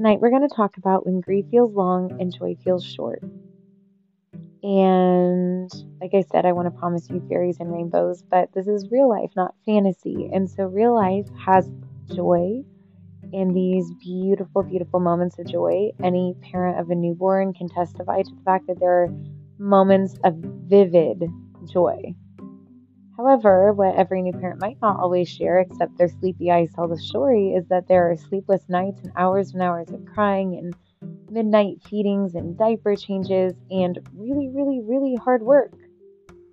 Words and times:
Tonight, 0.00 0.20
we're 0.22 0.30
going 0.30 0.48
to 0.48 0.56
talk 0.56 0.78
about 0.78 1.04
when 1.04 1.20
grief 1.20 1.44
mm. 1.44 1.50
feels 1.50 1.74
long 1.74 2.18
and 2.18 2.34
joy 2.34 2.56
feels 2.64 2.82
short. 2.82 3.22
And 4.62 5.70
like 6.00 6.12
I 6.14 6.22
said, 6.22 6.46
I 6.46 6.52
want 6.52 6.72
to 6.72 6.78
promise 6.80 7.10
you 7.10 7.22
fairies 7.28 7.58
and 7.60 7.70
rainbows, 7.70 8.22
but 8.22 8.50
this 8.54 8.66
is 8.66 8.90
real 8.90 9.10
life, 9.10 9.28
not 9.36 9.54
fantasy. 9.66 10.30
And 10.32 10.48
so, 10.48 10.64
real 10.64 10.94
life 10.94 11.26
has 11.44 11.70
joy 12.14 12.64
and 13.34 13.54
these 13.54 13.92
beautiful, 14.02 14.62
beautiful 14.62 15.00
moments 15.00 15.38
of 15.38 15.46
joy. 15.46 15.90
Any 16.02 16.34
parent 16.50 16.80
of 16.80 16.88
a 16.88 16.94
newborn 16.94 17.52
can 17.52 17.68
testify 17.68 18.22
to 18.22 18.34
the 18.34 18.42
fact 18.42 18.68
that 18.68 18.80
there 18.80 19.02
are 19.02 19.14
moments 19.58 20.14
of 20.24 20.34
vivid 20.34 21.24
joy. 21.70 22.14
However, 23.20 23.74
what 23.74 23.96
every 23.96 24.22
new 24.22 24.32
parent 24.32 24.62
might 24.62 24.78
not 24.80 24.98
always 24.98 25.28
share, 25.28 25.58
except 25.58 25.98
their 25.98 26.08
sleepy 26.08 26.50
eyes 26.50 26.72
tell 26.74 26.88
the 26.88 26.96
story, 26.96 27.52
is 27.52 27.66
that 27.68 27.86
there 27.86 28.10
are 28.10 28.16
sleepless 28.16 28.66
nights 28.66 29.02
and 29.02 29.12
hours 29.14 29.52
and 29.52 29.62
hours 29.62 29.90
of 29.90 30.06
crying 30.06 30.56
and 30.56 30.74
midnight 31.30 31.82
feedings 31.82 32.34
and 32.34 32.56
diaper 32.56 32.96
changes 32.96 33.52
and 33.70 33.98
really, 34.16 34.48
really, 34.48 34.80
really 34.80 35.16
hard 35.16 35.42
work 35.42 35.74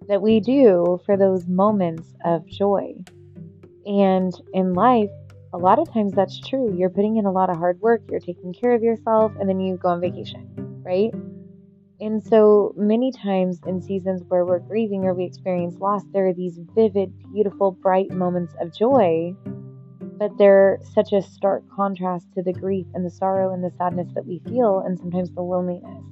that 0.10 0.22
we 0.22 0.42
do 0.42 1.00
for 1.06 1.16
those 1.16 1.48
moments 1.48 2.14
of 2.26 2.46
joy. 2.46 2.94
And 3.86 4.34
in 4.54 4.74
life, 4.74 5.10
a 5.54 5.58
lot 5.58 5.80
of 5.80 5.90
times 5.94 6.12
that's 6.12 6.38
true. 6.38 6.76
You're 6.78 6.90
putting 6.90 7.16
in 7.16 7.26
a 7.26 7.32
lot 7.32 7.50
of 7.50 7.56
hard 7.56 7.80
work, 7.80 8.02
you're 8.10 8.20
taking 8.20 8.54
care 8.54 8.74
of 8.74 8.84
yourself, 8.84 9.32
and 9.40 9.48
then 9.48 9.62
you 9.62 9.78
go 9.78 9.88
on 9.88 10.02
vacation, 10.02 10.54
right? 10.84 11.14
And 12.00 12.24
so 12.24 12.74
many 12.78 13.12
times 13.12 13.60
in 13.66 13.82
seasons 13.82 14.24
where 14.28 14.46
we're 14.46 14.60
grieving 14.60 15.06
or 15.06 15.14
we 15.14 15.26
experience 15.26 15.80
loss, 15.80 16.04
there 16.14 16.28
are 16.28 16.34
these 16.34 16.60
vivid, 16.76 17.12
beautiful, 17.34 17.72
bright 17.72 18.12
moments 18.12 18.54
of 18.62 18.76
joy 18.76 19.36
but 20.18 20.36
they're 20.38 20.80
such 20.94 21.14
a 21.14 21.22
stark 21.22 21.64
contrast 21.70 22.28
to 22.34 22.42
the 22.42 22.54
grief 22.54 22.88
and 22.94 23.06
the 23.06 23.10
sorrow 23.10 23.54
and 23.54 23.64
the 23.64 23.72
sadness 23.78 24.10
that 24.16 24.26
we 24.26 24.40
feel, 24.48 24.80
and 24.80 24.98
sometimes 24.98 25.32
the 25.32 25.42
loneliness. 25.42 26.04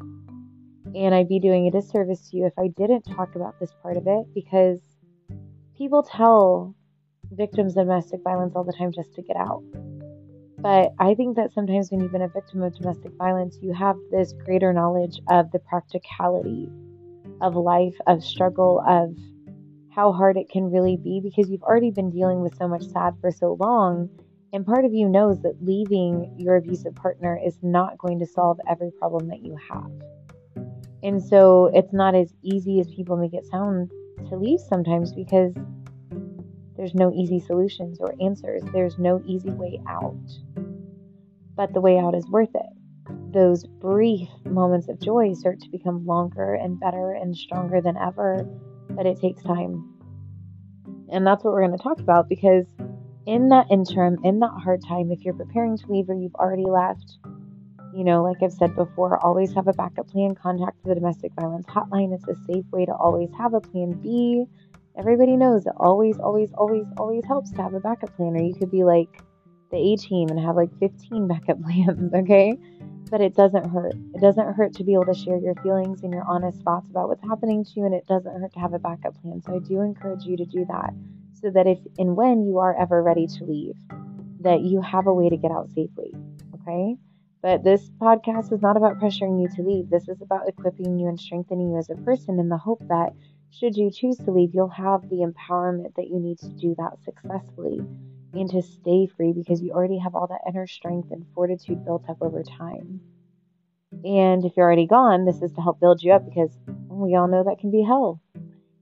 And 0.96 1.14
I'd 1.14 1.28
be 1.28 1.40
doing 1.40 1.68
a 1.68 1.72
disservice 1.72 2.30
to 2.30 2.38
you 2.38 2.46
if 2.46 2.54
I 2.58 2.68
didn't 2.68 3.02
talk 3.02 3.36
about 3.36 3.60
this 3.60 3.74
part 3.82 3.98
of 3.98 4.08
it 4.08 4.28
because 4.34 4.80
people 5.78 6.04
tell 6.04 6.76
victims 7.32 7.76
of 7.76 7.88
domestic 7.88 8.22
violence 8.24 8.54
all 8.56 8.64
the 8.64 8.74
time 8.74 8.92
just 8.92 9.14
to 9.16 9.22
get 9.22 9.36
out. 9.36 9.64
But 10.66 10.96
I 10.98 11.14
think 11.14 11.36
that 11.36 11.54
sometimes 11.54 11.92
when 11.92 12.00
you've 12.00 12.12
been 12.12 12.24
a 12.24 12.28
victim 12.28 12.64
of 12.64 12.76
domestic 12.76 13.12
violence, 13.20 13.60
you 13.62 13.72
have 13.76 13.98
this 14.10 14.34
greater 14.46 14.74
knowledge 14.74 15.22
of 15.30 15.52
the 15.52 15.60
practicality 15.60 16.68
of 17.40 17.56
life, 17.56 17.94
of 18.08 18.24
struggle, 18.24 18.84
of 18.88 19.16
how 19.92 20.12
hard 20.12 20.38
it 20.38 20.50
can 20.50 20.72
really 20.72 20.98
be 20.98 21.22
because 21.24 21.52
you've 21.52 21.62
already 21.62 21.92
been 21.92 22.10
dealing 22.10 22.42
with 22.42 22.58
so 22.58 22.68
much 22.68 22.82
sad 22.82 23.14
for 23.22 23.30
so 23.30 23.56
long. 23.60 24.10
And 24.54 24.66
part 24.66 24.86
of 24.86 24.92
you 24.92 25.08
knows 25.08 25.40
that 25.44 25.64
leaving 25.64 26.34
your 26.36 26.56
abusive 26.56 26.96
partner 26.96 27.40
is 27.46 27.60
not 27.62 28.00
going 28.00 28.18
to 28.18 28.26
solve 28.26 28.60
every 28.68 28.90
problem 28.90 29.28
that 29.28 29.46
you 29.46 29.56
have. 29.70 30.66
And 31.04 31.24
so 31.24 31.70
it's 31.76 31.94
not 31.94 32.16
as 32.16 32.34
easy 32.42 32.80
as 32.80 32.88
people 32.88 33.18
make 33.18 33.36
it 33.36 33.46
sound 33.46 33.92
to 34.30 34.36
leave 34.36 34.62
sometimes 34.62 35.14
because 35.14 35.54
there's 36.78 36.94
no 36.94 37.14
easy 37.14 37.40
solutions 37.40 38.00
or 38.00 38.16
answers. 38.22 38.64
There's 38.74 38.98
no 38.98 39.22
easy 39.26 39.52
way 39.52 39.82
out. 39.88 40.16
But 41.56 41.74
the 41.74 41.82
way 41.82 41.98
out 41.98 42.16
is 42.16 42.28
worth 42.28 42.54
it. 42.54 43.32
Those 43.32 43.66
brief 43.66 44.28
moments 44.46 44.90
of 44.90 45.00
joy 45.00 45.34
start 45.34 45.60
to 45.62 45.70
become 45.70 46.06
longer 46.06 46.54
and 46.56 46.80
better 46.80 47.12
and 47.12 47.36
stronger 47.36 47.82
than 47.82 47.98
ever 47.98 48.46
but 48.96 49.06
it 49.06 49.20
takes 49.20 49.44
time. 49.44 49.92
And 51.12 51.26
that's 51.26 51.44
what 51.44 51.54
we're 51.54 51.66
going 51.66 51.78
to 51.78 51.84
talk 51.84 52.00
about 52.00 52.28
because 52.28 52.66
in 53.26 53.50
that 53.50 53.68
interim, 53.70 54.18
in 54.24 54.40
that 54.40 54.52
hard 54.64 54.82
time, 54.88 55.12
if 55.12 55.24
you're 55.24 55.34
preparing 55.34 55.78
to 55.78 55.92
leave 55.92 56.10
or 56.10 56.16
you've 56.16 56.36
already 56.36 56.66
left, 56.66 57.18
you 57.94 58.04
know, 58.04 58.24
like 58.24 58.38
I've 58.44 58.54
said 58.54 58.76
before, 58.76 59.24
always 59.24 59.54
have 59.54 59.68
a 59.68 59.74
backup 59.74 60.10
plan. 60.10 60.36
Contact 60.36 60.78
the 60.84 60.96
domestic 60.96 61.32
violence 61.40 61.66
hotline. 61.68 62.14
It's 62.14 62.28
a 62.28 62.36
safe 62.46 62.66
way 62.72 62.86
to 62.86 62.94
always 62.94 63.30
have 63.38 63.54
a 63.54 63.62
plan 63.62 63.92
B. 64.02 64.46
Everybody 64.98 65.36
knows 65.36 65.66
it 65.66 65.74
always, 65.78 66.20
always, 66.20 66.52
always, 66.54 66.86
always 66.98 67.26
helps 67.26 67.52
to 67.52 67.62
have 67.62 67.74
a 67.74 67.80
backup 67.80 68.16
plan. 68.16 68.36
Or 68.36 68.42
you 68.42 68.56
could 68.56 68.72
be 68.72 68.84
like 68.84 69.22
the 69.72 69.78
A 69.78 69.96
team 69.98 70.30
and 70.30 70.40
have 70.40 70.56
like 70.56 70.70
15 70.80 71.28
backup 71.30 71.62
plans, 71.62 72.14
okay? 72.14 72.58
but 73.10 73.22
it 73.22 73.36
doesn't 73.36 73.70
hurt. 73.70 73.94
It 74.14 74.22
doesn't 74.22 74.54
hurt 74.54 74.74
to 74.76 74.84
be 74.84 74.94
able 74.94 75.06
to 75.06 75.14
share 75.14 75.38
your 75.38 75.56
feelings 75.56 76.02
and 76.02 76.12
your 76.12 76.24
honest 76.28 76.62
thoughts 76.64 76.90
about 76.90 77.08
what's 77.08 77.24
happening 77.24 77.64
to 77.64 77.72
you, 77.76 77.86
and 77.86 77.94
it 77.94 78.06
doesn't 78.08 78.42
hurt 78.42 78.54
to 78.54 78.60
have 78.60 78.74
a 78.74 78.80
backup 78.80 79.20
plan. 79.22 79.42
So 79.46 79.56
I 79.56 79.60
do 79.60 79.82
encourage 79.82 80.24
you 80.24 80.38
to 80.38 80.46
do 80.46 80.66
that 80.66 80.94
so 81.34 81.50
that 81.52 81.68
if 81.68 81.80
and 81.98 82.16
when 82.16 82.44
you 82.44 82.60
are 82.60 82.76
ever 82.80 83.04
ready 83.04 83.28
to 83.28 83.44
leave, 83.44 83.76
that 84.42 84.62
you 84.62 84.82
have 84.82 85.08
a 85.08 85.14
way 85.14 85.30
to 85.30 85.38
get 85.38 85.52
out 85.52 85.70
safely. 85.70 86.14
Okay? 86.56 86.96
But 87.42 87.64
this 87.64 87.92
podcast 88.02 88.52
is 88.52 88.62
not 88.62 88.76
about 88.76 89.00
pressuring 89.00 89.40
you 89.40 89.48
to 89.56 89.62
leave. 89.62 89.90
This 89.90 90.08
is 90.08 90.22
about 90.22 90.48
equipping 90.48 90.98
you 90.98 91.08
and 91.08 91.20
strengthening 91.20 91.72
you 91.72 91.78
as 91.78 91.90
a 91.92 91.96
person 91.96 92.40
in 92.40 92.50
the 92.50 92.58
hope 92.58 92.82
that 92.88 93.14
should 93.52 93.76
you 93.76 93.92
choose 93.92 94.18
to 94.18 94.32
leave, 94.32 94.54
you'll 94.54 94.68
have 94.70 95.10
the 95.10 95.26
empowerment 95.26 95.96
that 95.96 96.08
you 96.08 96.20
need 96.20 96.40
to 96.40 96.50
do 96.50 96.76
that 96.78 96.98
successfully 97.04 97.80
and 98.34 98.50
to 98.50 98.62
stay 98.62 99.08
free 99.08 99.32
because 99.32 99.62
you 99.62 99.72
already 99.72 99.98
have 99.98 100.16
all 100.16 100.28
that 100.28 100.42
inner 100.48 100.68
strength 100.68 101.12
and 101.12 101.26
fortitude 101.34 101.86
built 101.86 102.04
up 102.10 102.18
over 102.22 102.44
time. 102.44 103.00
And 104.04 104.44
if 104.44 104.58
you're 104.58 104.66
already 104.66 104.88
gone, 104.88 105.26
this 105.26 105.42
is 105.42 105.54
to 105.54 105.62
help 105.62 105.80
build 105.80 106.04
you 106.04 106.12
up 106.12 106.26
because 106.26 106.52
we 106.90 107.16
all 107.16 107.28
know 107.28 107.44
that 107.44 107.60
can 107.60 107.72
be 107.72 107.82
hell. 107.82 108.22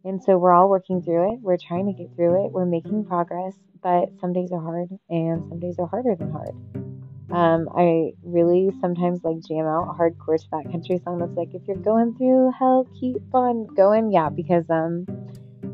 And 0.03 0.21
so 0.21 0.37
we're 0.37 0.51
all 0.51 0.69
working 0.69 1.01
through 1.01 1.33
it. 1.33 1.39
We're 1.41 1.57
trying 1.57 1.85
to 1.85 1.93
get 1.93 2.13
through 2.15 2.45
it. 2.45 2.51
We're 2.51 2.65
making 2.65 3.05
progress, 3.05 3.53
but 3.81 4.09
some 4.19 4.33
days 4.33 4.51
are 4.51 4.59
hard 4.59 4.89
and 5.09 5.47
some 5.47 5.59
days 5.59 5.75
are 5.79 5.87
harder 5.87 6.15
than 6.15 6.31
hard. 6.31 6.82
Um, 7.31 7.69
I 7.75 8.11
really 8.23 8.69
sometimes 8.81 9.23
like 9.23 9.39
jam 9.47 9.65
out 9.65 9.97
hardcore 9.97 10.37
to 10.37 10.47
that 10.51 10.69
country 10.71 10.99
song 11.03 11.19
that's 11.19 11.35
like, 11.37 11.53
if 11.53 11.61
you're 11.67 11.77
going 11.77 12.15
through 12.15 12.51
hell, 12.57 12.87
keep 12.99 13.17
on 13.33 13.65
going. 13.75 14.11
Yeah, 14.11 14.29
because 14.29 14.69
um, 14.69 15.05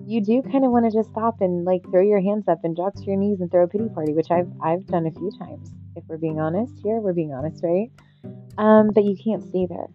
you 0.05 0.21
do 0.21 0.41
kind 0.41 0.63
of 0.63 0.71
want 0.71 0.85
to 0.85 0.91
just 0.91 1.09
stop 1.09 1.41
and 1.41 1.65
like 1.65 1.83
throw 1.91 2.01
your 2.01 2.21
hands 2.21 2.47
up 2.47 2.59
and 2.63 2.75
drop 2.75 2.95
to 2.95 3.03
your 3.03 3.17
knees 3.17 3.41
and 3.41 3.51
throw 3.51 3.63
a 3.63 3.67
pity 3.67 3.89
party, 3.89 4.13
which 4.13 4.31
I've 4.31 4.51
I've 4.61 4.85
done 4.87 5.05
a 5.05 5.11
few 5.11 5.31
times. 5.37 5.71
If 5.95 6.03
we're 6.07 6.17
being 6.17 6.39
honest 6.39 6.73
here, 6.83 6.99
we're 6.99 7.13
being 7.13 7.33
honest, 7.33 7.63
right? 7.63 7.91
Um, 8.57 8.91
but 8.93 9.03
you 9.03 9.17
can't 9.21 9.43
stay 9.43 9.65
there. 9.67 9.87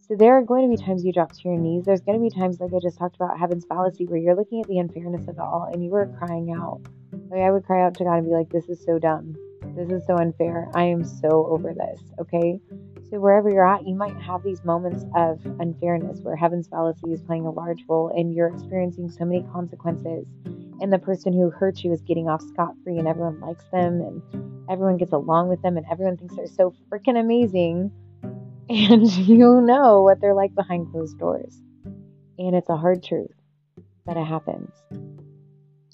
So 0.00 0.16
there 0.16 0.38
are 0.38 0.42
going 0.42 0.70
to 0.70 0.74
be 0.74 0.82
times 0.82 1.04
you 1.04 1.12
drop 1.12 1.32
to 1.32 1.40
your 1.44 1.58
knees. 1.58 1.84
There's 1.84 2.00
going 2.00 2.18
to 2.18 2.22
be 2.22 2.30
times 2.30 2.60
like 2.60 2.72
I 2.72 2.78
just 2.80 2.96
talked 2.96 3.16
about 3.16 3.38
heaven's 3.38 3.66
fallacy 3.66 4.06
where 4.06 4.18
you're 4.18 4.34
looking 4.34 4.62
at 4.62 4.66
the 4.66 4.78
unfairness 4.78 5.28
of 5.28 5.36
it 5.36 5.40
all 5.40 5.68
and 5.70 5.84
you 5.84 5.94
are 5.94 6.06
crying 6.18 6.50
out. 6.50 6.80
Like 7.30 7.42
I 7.42 7.50
would 7.50 7.64
cry 7.64 7.84
out 7.84 7.94
to 7.96 8.04
God 8.04 8.14
and 8.14 8.26
be 8.26 8.32
like, 8.32 8.48
"This 8.48 8.68
is 8.68 8.82
so 8.82 8.98
dumb. 8.98 9.36
This 9.78 9.90
is 9.90 10.06
so 10.06 10.16
unfair. 10.16 10.68
I 10.74 10.84
am 10.84 11.04
so 11.04 11.46
over 11.46 11.72
this." 11.72 12.00
Okay. 12.20 12.60
So, 13.10 13.18
wherever 13.18 13.48
you're 13.48 13.66
at, 13.66 13.86
you 13.86 13.94
might 13.94 14.16
have 14.20 14.42
these 14.42 14.62
moments 14.64 15.06
of 15.16 15.40
unfairness 15.60 16.20
where 16.20 16.36
heaven's 16.36 16.68
fallacy 16.68 17.10
is 17.10 17.22
playing 17.22 17.46
a 17.46 17.50
large 17.50 17.82
role 17.88 18.12
and 18.14 18.34
you're 18.34 18.48
experiencing 18.48 19.08
so 19.10 19.24
many 19.24 19.46
consequences. 19.50 20.26
And 20.80 20.92
the 20.92 20.98
person 20.98 21.32
who 21.32 21.48
hurt 21.48 21.82
you 21.82 21.92
is 21.92 22.02
getting 22.02 22.28
off 22.28 22.42
scot 22.42 22.74
free 22.84 22.98
and 22.98 23.08
everyone 23.08 23.40
likes 23.40 23.64
them 23.72 24.02
and 24.02 24.22
everyone 24.70 24.98
gets 24.98 25.12
along 25.12 25.48
with 25.48 25.62
them 25.62 25.78
and 25.78 25.86
everyone 25.90 26.18
thinks 26.18 26.36
they're 26.36 26.46
so 26.46 26.74
freaking 26.90 27.18
amazing. 27.18 27.90
And 28.70 29.10
you 29.10 29.62
know 29.62 30.02
what 30.02 30.20
they're 30.20 30.34
like 30.34 30.54
behind 30.54 30.92
closed 30.92 31.18
doors. 31.18 31.58
And 32.38 32.54
it's 32.54 32.68
a 32.68 32.76
hard 32.76 33.02
truth 33.02 33.32
that 34.04 34.18
it 34.18 34.26
happens. 34.26 34.70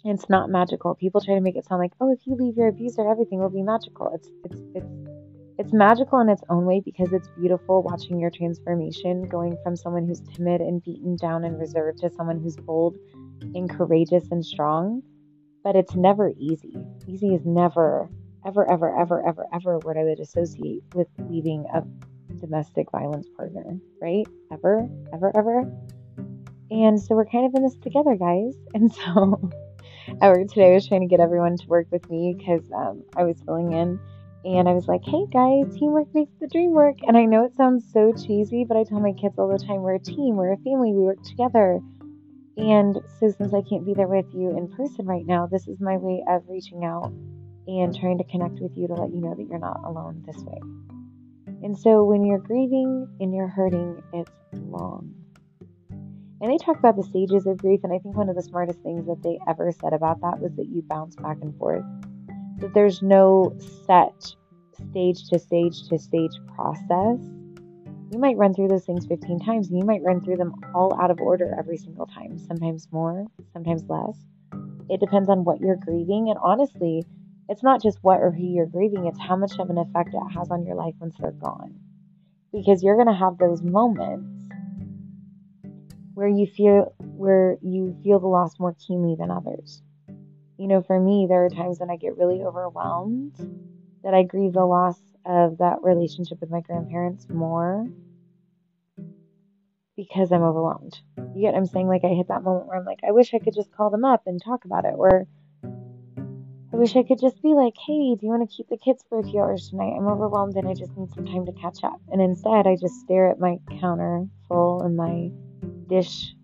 It's 0.04 0.28
not 0.28 0.50
magical. 0.50 0.94
People 0.94 1.22
try 1.22 1.34
to 1.34 1.40
make 1.40 1.56
it 1.56 1.64
sound 1.64 1.80
like, 1.80 1.92
oh, 1.98 2.12
if 2.12 2.26
you 2.26 2.34
leave 2.34 2.58
your 2.58 2.68
abuser, 2.68 3.08
everything 3.08 3.38
will 3.38 3.48
be 3.48 3.62
magical. 3.62 4.12
It's 4.14 4.28
it's 4.44 4.62
it's 4.74 4.86
it's 5.56 5.72
magical 5.72 6.20
in 6.20 6.28
its 6.28 6.42
own 6.50 6.66
way 6.66 6.82
because 6.84 7.12
it's 7.12 7.28
beautiful 7.38 7.82
watching 7.82 8.18
your 8.18 8.30
transformation 8.30 9.22
going 9.28 9.56
from 9.62 9.76
someone 9.76 10.06
who's 10.06 10.20
timid 10.20 10.60
and 10.60 10.82
beaten 10.82 11.16
down 11.16 11.44
and 11.44 11.58
reserved 11.58 12.00
to 12.00 12.10
someone 12.10 12.40
who's 12.40 12.56
bold 12.56 12.96
and 13.54 13.70
courageous 13.70 14.24
and 14.30 14.44
strong. 14.44 15.02
But 15.62 15.76
it's 15.76 15.94
never 15.94 16.32
easy. 16.36 16.76
Easy 17.06 17.28
is 17.34 17.46
never, 17.46 18.10
ever, 18.44 18.70
ever, 18.70 19.00
ever, 19.00 19.26
ever, 19.26 19.46
ever 19.54 19.78
what 19.78 19.96
I 19.96 20.04
would 20.04 20.20
associate 20.20 20.82
with 20.94 21.08
leaving 21.30 21.64
a 21.72 21.82
domestic 22.40 22.90
violence 22.90 23.28
partner, 23.38 23.78
right? 24.02 24.26
Ever, 24.52 24.86
ever, 25.14 25.34
ever. 25.34 25.72
And 26.70 27.00
so 27.00 27.14
we're 27.14 27.24
kind 27.24 27.46
of 27.46 27.54
in 27.54 27.62
this 27.62 27.76
together, 27.76 28.16
guys. 28.16 28.54
And 28.74 28.92
so 28.92 29.50
at 30.08 30.28
work 30.28 30.48
today, 30.48 30.70
I 30.70 30.74
was 30.74 30.86
trying 30.86 31.02
to 31.02 31.06
get 31.06 31.20
everyone 31.20 31.56
to 31.56 31.66
work 31.66 31.86
with 31.90 32.08
me 32.10 32.34
because 32.36 32.62
um, 32.74 33.04
I 33.16 33.24
was 33.24 33.40
filling 33.44 33.72
in 33.72 33.98
and 34.44 34.68
I 34.68 34.72
was 34.72 34.86
like, 34.86 35.00
hey 35.04 35.24
guys, 35.32 35.74
teamwork 35.74 36.14
makes 36.14 36.32
the 36.38 36.48
dream 36.48 36.72
work. 36.72 36.96
And 37.06 37.16
I 37.16 37.24
know 37.24 37.44
it 37.44 37.56
sounds 37.56 37.90
so 37.92 38.12
cheesy, 38.12 38.64
but 38.64 38.76
I 38.76 38.84
tell 38.84 39.00
my 39.00 39.12
kids 39.12 39.38
all 39.38 39.48
the 39.48 39.58
time 39.58 39.80
we're 39.80 39.94
a 39.94 39.98
team, 39.98 40.36
we're 40.36 40.52
a 40.52 40.58
family, 40.58 40.92
we 40.92 41.02
work 41.02 41.22
together. 41.22 41.80
And 42.56 42.98
so, 43.18 43.30
since 43.30 43.52
I 43.52 43.62
can't 43.68 43.84
be 43.84 43.94
there 43.94 44.06
with 44.06 44.26
you 44.32 44.56
in 44.56 44.68
person 44.68 45.06
right 45.06 45.26
now, 45.26 45.46
this 45.46 45.66
is 45.66 45.80
my 45.80 45.96
way 45.96 46.22
of 46.28 46.42
reaching 46.48 46.84
out 46.84 47.12
and 47.66 47.98
trying 47.98 48.18
to 48.18 48.24
connect 48.24 48.60
with 48.60 48.76
you 48.76 48.86
to 48.86 48.94
let 48.94 49.10
you 49.10 49.20
know 49.20 49.34
that 49.34 49.46
you're 49.48 49.58
not 49.58 49.80
alone 49.84 50.22
this 50.24 50.36
way. 50.36 50.60
And 51.64 51.76
so, 51.76 52.04
when 52.04 52.24
you're 52.24 52.38
grieving 52.38 53.08
and 53.18 53.34
you're 53.34 53.48
hurting, 53.48 54.00
it's 54.12 54.30
long. 54.52 55.23
And 56.40 56.50
they 56.52 56.58
talk 56.58 56.78
about 56.78 56.96
the 56.96 57.04
stages 57.04 57.46
of 57.46 57.58
grief, 57.58 57.80
and 57.84 57.92
I 57.92 57.98
think 57.98 58.16
one 58.16 58.28
of 58.28 58.36
the 58.36 58.42
smartest 58.42 58.80
things 58.80 59.06
that 59.06 59.22
they 59.22 59.38
ever 59.48 59.72
said 59.72 59.92
about 59.92 60.20
that 60.20 60.40
was 60.40 60.52
that 60.56 60.66
you 60.66 60.82
bounce 60.82 61.16
back 61.16 61.38
and 61.40 61.56
forth 61.58 61.84
that 62.58 62.74
there's 62.74 63.02
no 63.02 63.56
set 63.86 64.34
stage 64.90 65.28
to 65.28 65.38
stage 65.38 65.88
to 65.88 65.98
stage 65.98 66.32
process, 66.54 67.18
you 68.10 68.18
might 68.18 68.36
run 68.36 68.54
through 68.54 68.68
those 68.68 68.84
things 68.84 69.06
15 69.06 69.40
times 69.40 69.68
and 69.68 69.78
you 69.78 69.84
might 69.84 70.02
run 70.02 70.20
through 70.20 70.36
them 70.36 70.54
all 70.74 70.96
out 71.00 71.10
of 71.10 71.20
order 71.20 71.54
every 71.58 71.76
single 71.76 72.06
time, 72.06 72.38
sometimes 72.38 72.88
more, 72.92 73.26
sometimes 73.52 73.84
less. 73.88 74.16
It 74.88 75.00
depends 75.00 75.28
on 75.28 75.44
what 75.44 75.60
you're 75.60 75.76
grieving. 75.76 76.28
And 76.30 76.38
honestly, 76.42 77.04
it's 77.48 77.62
not 77.62 77.82
just 77.82 77.98
what 78.02 78.20
or 78.20 78.30
who 78.30 78.44
you're 78.44 78.66
grieving, 78.66 79.06
it's 79.06 79.20
how 79.20 79.36
much 79.36 79.58
of 79.58 79.70
an 79.70 79.78
effect 79.78 80.10
it 80.14 80.32
has 80.34 80.50
on 80.50 80.64
your 80.64 80.76
life 80.76 80.94
once 81.00 81.16
they're 81.18 81.32
gone. 81.32 81.74
Because 82.52 82.82
you're 82.82 82.96
going 82.96 83.08
to 83.08 83.14
have 83.14 83.38
those 83.38 83.62
moments 83.62 84.33
where 86.14 86.28
you 86.28 86.46
feel 86.46 86.94
where 86.98 87.58
you 87.62 87.96
feel 88.02 88.20
the 88.20 88.26
loss 88.26 88.58
more 88.58 88.74
keenly 88.86 89.16
than 89.18 89.30
others. 89.30 89.82
You 90.56 90.68
know, 90.68 90.82
for 90.82 90.98
me, 90.98 91.26
there 91.28 91.44
are 91.44 91.50
times 91.50 91.80
when 91.80 91.90
I 91.90 91.96
get 91.96 92.16
really 92.16 92.42
overwhelmed 92.42 93.36
that 94.04 94.14
I 94.14 94.22
grieve 94.22 94.52
the 94.52 94.64
loss 94.64 94.98
of 95.26 95.58
that 95.58 95.82
relationship 95.82 96.40
with 96.40 96.50
my 96.50 96.60
grandparents 96.60 97.26
more 97.28 97.88
because 99.96 100.30
I'm 100.32 100.42
overwhelmed. 100.42 100.98
You 101.16 101.42
get 101.42 101.52
what 101.52 101.56
I'm 101.56 101.66
saying? 101.66 101.88
Like 101.88 102.04
I 102.04 102.08
hit 102.08 102.28
that 102.28 102.42
moment 102.42 102.66
where 102.66 102.76
I'm 102.76 102.84
like, 102.84 103.00
I 103.06 103.12
wish 103.12 103.34
I 103.34 103.38
could 103.38 103.54
just 103.54 103.72
call 103.72 103.90
them 103.90 104.04
up 104.04 104.22
and 104.26 104.40
talk 104.42 104.64
about 104.64 104.84
it. 104.84 104.94
Or 104.96 105.26
I 105.64 106.76
wish 106.76 106.96
I 106.96 107.02
could 107.04 107.20
just 107.20 107.40
be 107.42 107.54
like, 107.54 107.74
hey, 107.86 108.14
do 108.14 108.20
you 108.22 108.28
want 108.28 108.48
to 108.48 108.56
keep 108.56 108.68
the 108.68 108.76
kids 108.76 109.04
for 109.08 109.18
a 109.18 109.24
few 109.24 109.40
hours 109.40 109.68
tonight? 109.68 109.94
I'm 109.96 110.08
overwhelmed 110.08 110.56
and 110.56 110.68
I 110.68 110.74
just 110.74 110.96
need 110.96 111.12
some 111.14 111.26
time 111.26 111.46
to 111.46 111.52
catch 111.52 111.84
up. 111.84 112.00
And 112.12 112.20
instead, 112.20 112.66
I 112.66 112.76
just 112.76 113.00
stare 113.00 113.30
at 113.30 113.38
my 113.38 113.58
counter 113.80 114.26
full 114.48 114.82
and 114.82 114.96
my 114.96 115.30
dish 115.88 116.34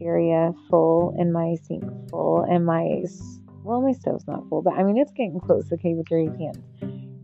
area 0.00 0.52
full 0.68 1.14
and 1.18 1.32
my 1.32 1.56
sink 1.66 1.84
full 2.10 2.42
and 2.48 2.64
my 2.64 3.04
well 3.64 3.80
my 3.82 3.92
stove's 3.92 4.26
not 4.26 4.48
full 4.48 4.62
but 4.62 4.72
i 4.74 4.82
mean 4.82 4.96
it's 4.96 5.12
getting 5.12 5.38
close 5.40 5.70
okay 5.72 5.94
with 5.94 6.06
dirty 6.06 6.30
pans 6.38 6.58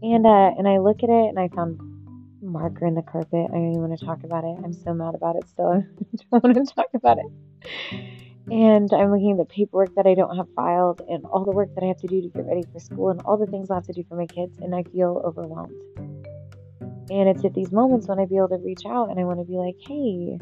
and 0.02 0.26
uh 0.26 0.50
and 0.58 0.69
i 0.69 0.78
look 0.78 1.02
at 1.02 1.08
it 1.08 1.28
and 1.28 1.38
i 1.38 1.48
found 1.48 1.81
marker 2.46 2.87
in 2.87 2.94
the 2.94 3.02
carpet. 3.02 3.46
I 3.50 3.52
don't 3.52 3.70
even 3.70 3.88
want 3.88 3.98
to 3.98 4.04
talk 4.04 4.25
about 4.25 4.44
it. 4.44 4.56
I'm 4.64 4.72
so 4.72 4.94
mad 4.94 5.14
about 5.14 5.37
it 5.37 5.48
still. 5.48 5.84
I 6.32 6.38
don't 6.38 6.44
want 6.44 6.54
to 6.54 6.75
talk 6.75 6.88
about 6.94 7.19
it. 7.19 7.26
And 8.50 8.88
I'm 8.92 9.10
looking 9.10 9.32
at 9.32 9.38
the 9.38 9.44
paperwork 9.44 9.94
that 9.96 10.06
I 10.06 10.14
don't 10.14 10.37
have 10.37 10.46
filed 10.54 11.02
and 11.08 11.25
all 11.26 11.44
the 11.44 11.50
work 11.50 11.75
that 11.75 11.82
I 11.82 11.88
have 11.88 11.99
to 11.99 12.06
do 12.06 12.22
to 12.22 12.28
get 12.28 12.46
ready 12.46 12.62
for 12.72 12.78
school 12.78 13.10
and 13.10 13.20
all 13.22 13.37
the 13.37 13.46
things 13.46 13.70
I 13.70 13.75
have 13.75 13.87
to 13.87 13.92
do 13.92 14.04
for 14.08 14.16
my 14.16 14.26
kids. 14.26 14.58
And 14.58 14.75
I 14.75 14.84
feel 14.84 15.20
overwhelmed. 15.25 15.75
And 17.10 17.28
it's 17.28 17.44
at 17.44 17.54
these 17.54 17.72
moments 17.72 18.06
when 18.06 18.20
I 18.20 18.25
be 18.25 18.37
able 18.37 18.49
to 18.49 18.58
reach 18.58 18.82
out 18.87 19.10
and 19.10 19.19
I 19.19 19.25
want 19.25 19.40
to 19.40 19.44
be 19.44 19.56
like, 19.56 19.76
hey, 19.81 20.38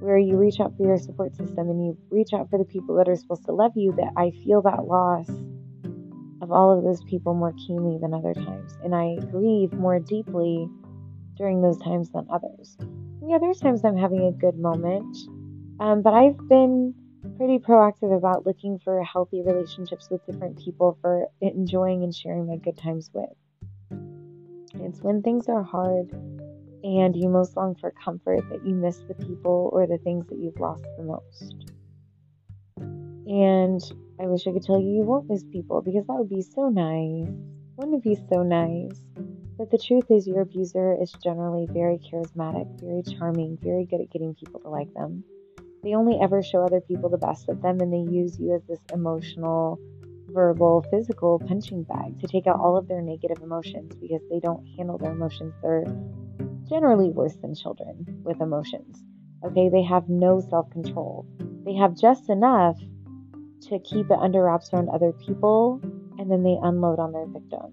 where 0.00 0.18
you 0.18 0.36
reach 0.36 0.60
out 0.60 0.76
for 0.76 0.86
your 0.86 0.98
support 0.98 1.36
system 1.36 1.68
and 1.68 1.84
you 1.84 1.96
reach 2.10 2.32
out 2.32 2.48
for 2.50 2.58
the 2.58 2.64
people 2.64 2.96
that 2.96 3.08
are 3.08 3.16
supposed 3.16 3.44
to 3.44 3.52
love 3.52 3.72
you, 3.76 3.92
that 3.92 4.12
I 4.16 4.30
feel 4.44 4.62
that 4.62 4.84
loss 4.86 5.28
of 6.42 6.50
all 6.50 6.76
of 6.76 6.82
those 6.82 7.02
people 7.04 7.34
more 7.34 7.52
keenly 7.66 7.98
than 8.00 8.14
other 8.14 8.34
times. 8.34 8.78
And 8.82 8.94
I 8.94 9.16
grieve 9.30 9.72
more 9.72 9.98
deeply 9.98 10.68
during 11.36 11.62
those 11.62 11.78
times 11.78 12.10
than 12.10 12.26
others. 12.32 12.76
Yeah, 13.26 13.38
there's 13.38 13.60
times 13.60 13.84
I'm 13.84 13.96
having 13.96 14.26
a 14.26 14.32
good 14.32 14.58
moment, 14.58 15.16
um, 15.78 16.02
but 16.02 16.14
I've 16.14 16.36
been 16.48 16.94
pretty 17.36 17.58
proactive 17.58 18.16
about 18.16 18.46
looking 18.46 18.78
for 18.78 19.02
healthy 19.04 19.42
relationships 19.42 20.08
with 20.10 20.24
different 20.26 20.58
people 20.58 20.98
for 21.02 21.26
enjoying 21.40 22.02
and 22.02 22.14
sharing 22.14 22.46
my 22.46 22.56
good 22.56 22.78
times 22.78 23.10
with. 23.12 23.30
It's 24.74 25.00
when 25.00 25.22
things 25.22 25.48
are 25.48 25.62
hard 25.62 26.10
and 26.82 27.14
you 27.16 27.28
most 27.28 27.56
long 27.56 27.74
for 27.74 27.90
comfort 27.92 28.48
that 28.50 28.66
you 28.66 28.74
miss 28.74 28.98
the 29.08 29.14
people 29.14 29.70
or 29.72 29.86
the 29.86 29.98
things 29.98 30.26
that 30.28 30.38
you've 30.38 30.58
lost 30.58 30.84
the 30.96 31.04
most. 31.04 31.70
And 33.26 33.80
I 34.20 34.26
wish 34.26 34.46
I 34.46 34.52
could 34.52 34.62
tell 34.62 34.80
you 34.80 34.90
you 34.90 35.02
won't 35.02 35.28
miss 35.28 35.44
people 35.44 35.82
because 35.82 36.06
that 36.06 36.14
would 36.14 36.28
be 36.28 36.42
so 36.42 36.68
nice. 36.68 37.28
Wouldn't 37.76 37.96
it 37.96 38.02
be 38.02 38.18
so 38.28 38.42
nice? 38.42 39.00
But 39.56 39.70
the 39.70 39.78
truth 39.78 40.10
is, 40.10 40.26
your 40.26 40.40
abuser 40.40 40.96
is 41.00 41.12
generally 41.22 41.66
very 41.70 41.98
charismatic, 41.98 42.66
very 42.80 43.02
charming, 43.02 43.58
very 43.62 43.84
good 43.84 44.00
at 44.00 44.10
getting 44.10 44.34
people 44.34 44.58
to 44.60 44.70
like 44.70 44.92
them. 44.94 45.22
They 45.82 45.94
only 45.94 46.18
ever 46.20 46.42
show 46.42 46.62
other 46.62 46.80
people 46.80 47.10
the 47.10 47.18
best 47.18 47.48
of 47.48 47.60
them, 47.62 47.80
and 47.80 47.92
they 47.92 48.10
use 48.10 48.40
you 48.40 48.54
as 48.54 48.62
this 48.64 48.80
emotional, 48.92 49.78
verbal, 50.32 50.84
physical 50.90 51.38
punching 51.38 51.84
bag 51.84 52.18
to 52.20 52.26
take 52.26 52.46
out 52.46 52.58
all 52.58 52.76
of 52.76 52.88
their 52.88 53.02
negative 53.02 53.42
emotions 53.42 53.94
because 53.96 54.20
they 54.30 54.40
don't 54.40 54.66
handle 54.76 54.98
their 54.98 55.12
emotions. 55.12 55.54
They're 55.62 55.84
generally 56.68 57.10
worse 57.10 57.36
than 57.36 57.54
children 57.54 58.22
with 58.24 58.40
emotions. 58.40 59.02
Okay, 59.44 59.68
they 59.68 59.82
have 59.82 60.08
no 60.08 60.40
self 60.40 60.70
control. 60.70 61.26
They 61.64 61.74
have 61.74 61.96
just 61.96 62.28
enough 62.28 62.78
to 63.68 63.78
keep 63.80 64.06
it 64.10 64.18
under 64.18 64.44
wraps 64.44 64.70
around 64.72 64.88
other 64.88 65.12
people, 65.12 65.80
and 66.18 66.30
then 66.30 66.42
they 66.42 66.56
unload 66.62 66.98
on 66.98 67.12
their 67.12 67.26
victim. 67.26 67.72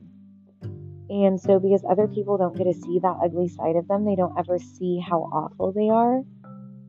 And 1.10 1.40
so, 1.40 1.60
because 1.60 1.84
other 1.90 2.08
people 2.08 2.38
don't 2.38 2.58
get 2.58 2.66
to 2.66 2.74
see 2.74 3.00
that 3.00 3.18
ugly 3.24 3.48
side 3.48 3.76
of 3.76 3.88
them, 3.88 4.04
they 4.04 4.16
don't 4.16 4.38
ever 4.38 4.60
see 4.60 5.00
how 5.00 5.22
awful 5.22 5.72
they 5.72 5.90
are. 5.90 6.24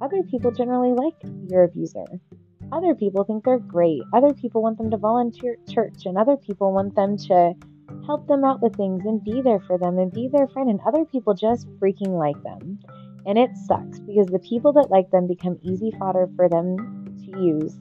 Other 0.00 0.22
people 0.22 0.50
generally 0.50 0.92
like 0.92 1.14
your 1.48 1.64
abuser. 1.64 2.04
Other 2.70 2.94
people 2.94 3.24
think 3.24 3.44
they're 3.44 3.58
great. 3.58 4.02
Other 4.12 4.34
people 4.34 4.62
want 4.62 4.78
them 4.78 4.90
to 4.90 4.96
volunteer 4.96 5.54
at 5.54 5.72
church, 5.72 6.04
and 6.04 6.18
other 6.18 6.36
people 6.36 6.72
want 6.72 6.94
them 6.94 7.16
to 7.16 7.54
help 8.06 8.26
them 8.26 8.44
out 8.44 8.60
with 8.60 8.76
things 8.76 9.04
and 9.06 9.22
be 9.22 9.40
there 9.42 9.60
for 9.60 9.78
them 9.78 9.98
and 9.98 10.12
be 10.12 10.28
their 10.28 10.46
friend. 10.48 10.68
And 10.68 10.80
other 10.86 11.04
people 11.04 11.34
just 11.34 11.66
freaking 11.78 12.18
like 12.18 12.42
them. 12.42 12.78
And 13.26 13.38
it 13.38 13.50
sucks 13.66 13.98
because 14.00 14.26
the 14.26 14.38
people 14.38 14.72
that 14.74 14.90
like 14.90 15.10
them 15.10 15.26
become 15.26 15.58
easy 15.62 15.92
fodder 15.98 16.28
for 16.36 16.48
them 16.48 17.16
to 17.24 17.40
use, 17.40 17.74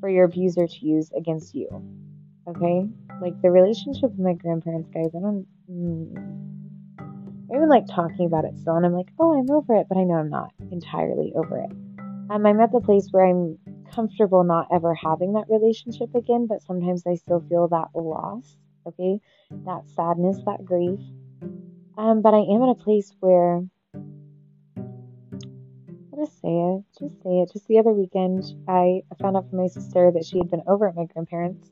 for 0.00 0.08
your 0.08 0.24
abuser 0.24 0.66
to 0.66 0.86
use 0.86 1.10
against 1.16 1.54
you. 1.54 1.68
Okay? 2.48 2.86
Like 3.20 3.40
the 3.42 3.50
relationship 3.50 4.10
with 4.10 4.18
my 4.18 4.32
grandparents, 4.34 4.90
guys, 4.92 5.10
I 5.14 5.20
don't. 5.20 5.46
Mm, 5.70 6.50
I 7.52 7.56
even 7.56 7.68
like 7.68 7.86
talking 7.86 8.26
about 8.26 8.44
it 8.44 8.58
still, 8.58 8.76
and 8.76 8.86
I'm 8.86 8.94
like, 8.94 9.08
oh, 9.18 9.38
I'm 9.38 9.50
over 9.50 9.74
it, 9.74 9.86
but 9.88 9.98
I 9.98 10.04
know 10.04 10.14
I'm 10.14 10.30
not 10.30 10.52
entirely 10.70 11.32
over 11.34 11.58
it. 11.58 11.70
Um, 12.30 12.46
I'm 12.46 12.60
at 12.60 12.70
the 12.70 12.80
place 12.80 13.08
where 13.10 13.26
I'm 13.26 13.58
comfortable 13.94 14.44
not 14.44 14.68
ever 14.72 14.94
having 14.94 15.34
that 15.34 15.46
relationship 15.48 16.14
again, 16.14 16.46
but 16.46 16.62
sometimes 16.62 17.06
I 17.06 17.14
still 17.14 17.44
feel 17.48 17.68
that 17.68 17.88
loss, 17.94 18.56
okay, 18.86 19.20
that 19.66 19.88
sadness, 19.94 20.38
that 20.46 20.64
grief. 20.64 21.00
Um, 21.98 22.22
but 22.22 22.34
I 22.34 22.38
am 22.38 22.62
in 22.62 22.68
a 22.70 22.74
place 22.74 23.14
where 23.20 23.62
I'll 26.12 26.24
just 26.24 26.40
say 26.40 26.48
it, 26.48 26.84
just 26.98 27.22
say 27.22 27.40
it. 27.40 27.52
Just 27.52 27.66
the 27.68 27.78
other 27.78 27.92
weekend, 27.92 28.44
I 28.68 29.02
found 29.20 29.36
out 29.36 29.48
from 29.50 29.58
my 29.58 29.66
sister 29.66 30.10
that 30.12 30.24
she 30.24 30.38
had 30.38 30.50
been 30.50 30.62
over 30.66 30.88
at 30.88 30.96
my 30.96 31.04
grandparents 31.04 31.70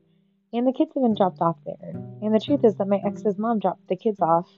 and 0.52 0.66
the 0.66 0.72
kids 0.72 0.92
had 0.94 1.02
been 1.02 1.14
dropped 1.14 1.40
off 1.40 1.58
there. 1.64 1.92
And 2.22 2.34
the 2.34 2.40
truth 2.40 2.64
is 2.64 2.76
that 2.76 2.88
my 2.88 3.00
ex's 3.04 3.38
mom 3.38 3.58
dropped 3.58 3.86
the 3.88 3.96
kids 3.96 4.20
off 4.20 4.48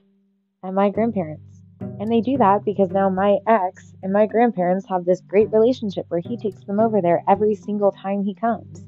at 0.62 0.72
my 0.72 0.90
grandparents. 0.90 1.59
And 2.00 2.10
they 2.10 2.22
do 2.22 2.38
that 2.38 2.64
because 2.64 2.90
now 2.90 3.10
my 3.10 3.36
ex 3.46 3.92
and 4.02 4.10
my 4.10 4.24
grandparents 4.24 4.88
have 4.88 5.04
this 5.04 5.20
great 5.20 5.52
relationship 5.52 6.06
where 6.08 6.20
he 6.20 6.38
takes 6.38 6.64
them 6.64 6.80
over 6.80 7.02
there 7.02 7.22
every 7.28 7.54
single 7.54 7.92
time 7.92 8.24
he 8.24 8.34
comes. 8.34 8.86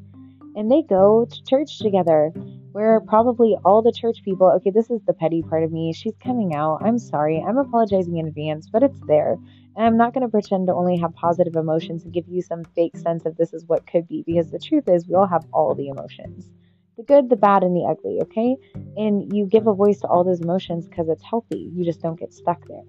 And 0.56 0.72
they 0.72 0.80
go 0.82 1.26
to 1.26 1.44
church 1.44 1.78
together, 1.78 2.32
where 2.72 3.00
probably 3.00 3.54
all 3.66 3.82
the 3.82 3.92
church 3.92 4.22
people, 4.24 4.50
okay, 4.52 4.70
this 4.70 4.88
is 4.88 5.02
the 5.06 5.12
petty 5.12 5.42
part 5.42 5.62
of 5.62 5.70
me. 5.70 5.92
She's 5.92 6.16
coming 6.24 6.54
out. 6.54 6.80
I'm 6.82 6.98
sorry. 6.98 7.44
I'm 7.46 7.58
apologizing 7.58 8.16
in 8.16 8.28
advance, 8.28 8.70
but 8.70 8.82
it's 8.82 9.00
there. 9.06 9.32
And 9.76 9.86
I'm 9.86 9.98
not 9.98 10.14
going 10.14 10.26
to 10.26 10.30
pretend 10.30 10.68
to 10.68 10.74
only 10.74 10.96
have 10.96 11.14
positive 11.14 11.54
emotions 11.54 12.04
and 12.04 12.14
give 12.14 12.28
you 12.28 12.40
some 12.40 12.64
fake 12.74 12.96
sense 12.96 13.26
of 13.26 13.36
this 13.36 13.52
is 13.52 13.66
what 13.66 13.86
could 13.86 14.08
be, 14.08 14.22
because 14.26 14.50
the 14.50 14.58
truth 14.58 14.88
is, 14.88 15.06
we 15.06 15.14
all 15.14 15.26
have 15.26 15.44
all 15.52 15.74
the 15.74 15.88
emotions 15.88 16.50
the 16.96 17.02
good, 17.02 17.30
the 17.30 17.36
bad, 17.36 17.62
and 17.62 17.74
the 17.74 17.86
ugly, 17.88 18.18
okay? 18.22 18.56
And 18.96 19.34
you 19.34 19.46
give 19.46 19.66
a 19.66 19.74
voice 19.74 20.00
to 20.00 20.08
all 20.08 20.24
those 20.24 20.40
emotions 20.40 20.86
because 20.86 21.08
it's 21.08 21.22
healthy. 21.22 21.70
You 21.74 21.84
just 21.84 22.02
don't 22.02 22.20
get 22.20 22.32
stuck 22.32 22.66
there. 22.68 22.82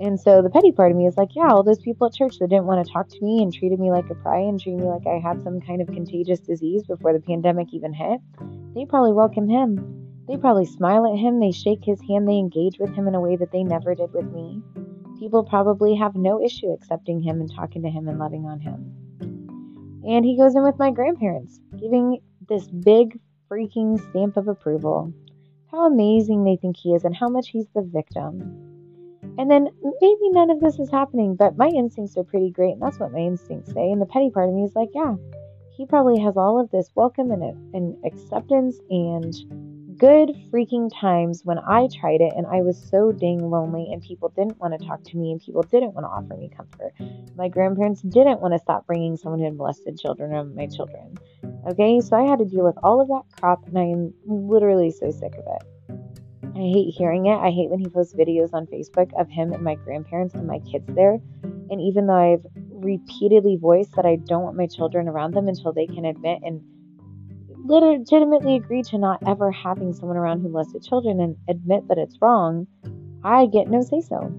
And 0.00 0.18
so 0.18 0.42
the 0.42 0.50
petty 0.50 0.72
part 0.72 0.90
of 0.90 0.96
me 0.96 1.06
is 1.06 1.16
like, 1.16 1.36
yeah, 1.36 1.48
all 1.48 1.62
those 1.62 1.78
people 1.78 2.06
at 2.06 2.14
church 2.14 2.38
that 2.38 2.48
didn't 2.48 2.66
want 2.66 2.84
to 2.84 2.92
talk 2.92 3.08
to 3.08 3.20
me 3.22 3.42
and 3.42 3.52
treated 3.52 3.78
me 3.78 3.90
like 3.90 4.08
a 4.10 4.14
pariah 4.14 4.48
and 4.48 4.60
treated 4.60 4.80
me 4.80 4.86
like 4.86 5.06
I 5.06 5.18
had 5.18 5.42
some 5.42 5.60
kind 5.60 5.80
of 5.80 5.88
contagious 5.88 6.40
disease 6.40 6.84
before 6.84 7.12
the 7.12 7.20
pandemic 7.20 7.68
even 7.72 7.92
hit, 7.92 8.20
they 8.74 8.84
probably 8.84 9.12
welcome 9.12 9.48
him. 9.48 10.02
They 10.28 10.36
probably 10.36 10.66
smile 10.66 11.06
at 11.06 11.18
him, 11.18 11.40
they 11.40 11.52
shake 11.52 11.84
his 11.84 12.00
hand, 12.08 12.28
they 12.28 12.38
engage 12.38 12.78
with 12.78 12.94
him 12.94 13.06
in 13.06 13.14
a 13.14 13.20
way 13.20 13.36
that 13.36 13.52
they 13.52 13.62
never 13.62 13.94
did 13.94 14.12
with 14.12 14.32
me. 14.32 14.62
People 15.18 15.44
probably 15.44 15.94
have 15.96 16.16
no 16.16 16.42
issue 16.42 16.72
accepting 16.72 17.20
him 17.20 17.40
and 17.40 17.52
talking 17.52 17.82
to 17.82 17.90
him 17.90 18.08
and 18.08 18.18
loving 18.18 18.44
on 18.46 18.60
him. 18.60 18.96
And 20.08 20.24
he 20.24 20.36
goes 20.36 20.56
in 20.56 20.64
with 20.64 20.78
my 20.78 20.90
grandparents, 20.90 21.60
giving 21.78 22.20
this 22.48 22.66
big 22.66 23.20
freaking 23.50 24.00
stamp 24.10 24.36
of 24.36 24.48
approval. 24.48 25.12
How 25.70 25.86
amazing 25.86 26.44
they 26.44 26.56
think 26.56 26.76
he 26.76 26.94
is 26.94 27.04
and 27.04 27.14
how 27.14 27.28
much 27.28 27.50
he's 27.50 27.68
the 27.74 27.82
victim. 27.82 28.71
And 29.38 29.50
then 29.50 29.68
maybe 30.00 30.30
none 30.30 30.50
of 30.50 30.60
this 30.60 30.78
is 30.78 30.90
happening, 30.90 31.36
but 31.36 31.56
my 31.56 31.68
instincts 31.68 32.16
are 32.16 32.24
pretty 32.24 32.50
great, 32.50 32.72
and 32.72 32.82
that's 32.82 32.98
what 32.98 33.12
my 33.12 33.20
instincts 33.20 33.72
say. 33.72 33.90
And 33.90 34.00
the 34.00 34.06
petty 34.06 34.30
part 34.30 34.48
of 34.48 34.54
me 34.54 34.64
is 34.64 34.74
like, 34.74 34.90
yeah, 34.94 35.14
he 35.70 35.86
probably 35.86 36.20
has 36.20 36.36
all 36.36 36.60
of 36.60 36.70
this 36.70 36.90
welcome 36.94 37.30
and, 37.30 37.42
and 37.74 37.96
acceptance 38.04 38.78
and 38.90 39.34
good 39.98 40.30
freaking 40.50 40.90
times 41.00 41.42
when 41.44 41.58
I 41.58 41.88
tried 41.94 42.20
it 42.20 42.32
and 42.36 42.46
I 42.46 42.60
was 42.60 42.76
so 42.90 43.12
dang 43.12 43.38
lonely 43.38 43.88
and 43.92 44.02
people 44.02 44.30
didn't 44.30 44.58
want 44.58 44.78
to 44.78 44.86
talk 44.86 45.02
to 45.04 45.16
me 45.16 45.32
and 45.32 45.40
people 45.40 45.62
didn't 45.62 45.94
want 45.94 46.04
to 46.04 46.08
offer 46.08 46.38
me 46.38 46.50
comfort. 46.54 46.92
My 47.36 47.48
grandparents 47.48 48.02
didn't 48.02 48.40
want 48.40 48.52
to 48.52 48.58
stop 48.58 48.86
bringing 48.86 49.16
someone 49.16 49.38
who 49.38 49.44
had 49.44 49.56
molested 49.56 49.98
children 49.98 50.32
or 50.32 50.44
my 50.44 50.66
children. 50.66 51.16
Okay, 51.68 52.00
so 52.00 52.16
I 52.16 52.28
had 52.28 52.40
to 52.40 52.44
deal 52.44 52.64
with 52.64 52.76
all 52.82 53.00
of 53.00 53.08
that 53.08 53.22
crap 53.38 53.66
and 53.66 53.78
I 53.78 53.84
am 53.84 54.12
literally 54.26 54.90
so 54.90 55.10
sick 55.10 55.34
of 55.34 55.44
it. 55.46 55.71
I 56.54 56.58
hate 56.58 56.94
hearing 56.96 57.26
it. 57.26 57.36
I 57.36 57.50
hate 57.50 57.70
when 57.70 57.80
he 57.80 57.88
posts 57.88 58.14
videos 58.14 58.50
on 58.52 58.66
Facebook 58.66 59.10
of 59.18 59.28
him 59.28 59.52
and 59.52 59.62
my 59.62 59.74
grandparents 59.76 60.34
and 60.34 60.46
my 60.46 60.58
kids 60.70 60.86
there. 60.94 61.18
And 61.70 61.80
even 61.80 62.06
though 62.06 62.34
I've 62.34 62.46
repeatedly 62.70 63.56
voiced 63.56 63.94
that 63.96 64.04
I 64.04 64.16
don't 64.16 64.42
want 64.42 64.56
my 64.56 64.66
children 64.66 65.08
around 65.08 65.34
them 65.34 65.48
until 65.48 65.72
they 65.72 65.86
can 65.86 66.04
admit 66.04 66.40
and 66.44 66.60
legitimately 67.64 68.56
agree 68.56 68.82
to 68.82 68.98
not 68.98 69.22
ever 69.26 69.50
having 69.50 69.92
someone 69.92 70.16
around 70.16 70.40
who 70.40 70.48
molested 70.48 70.82
children 70.82 71.20
and 71.20 71.36
admit 71.48 71.88
that 71.88 71.98
it's 71.98 72.18
wrong, 72.20 72.66
I 73.24 73.46
get 73.46 73.68
no 73.68 73.80
say 73.82 74.00
so. 74.00 74.32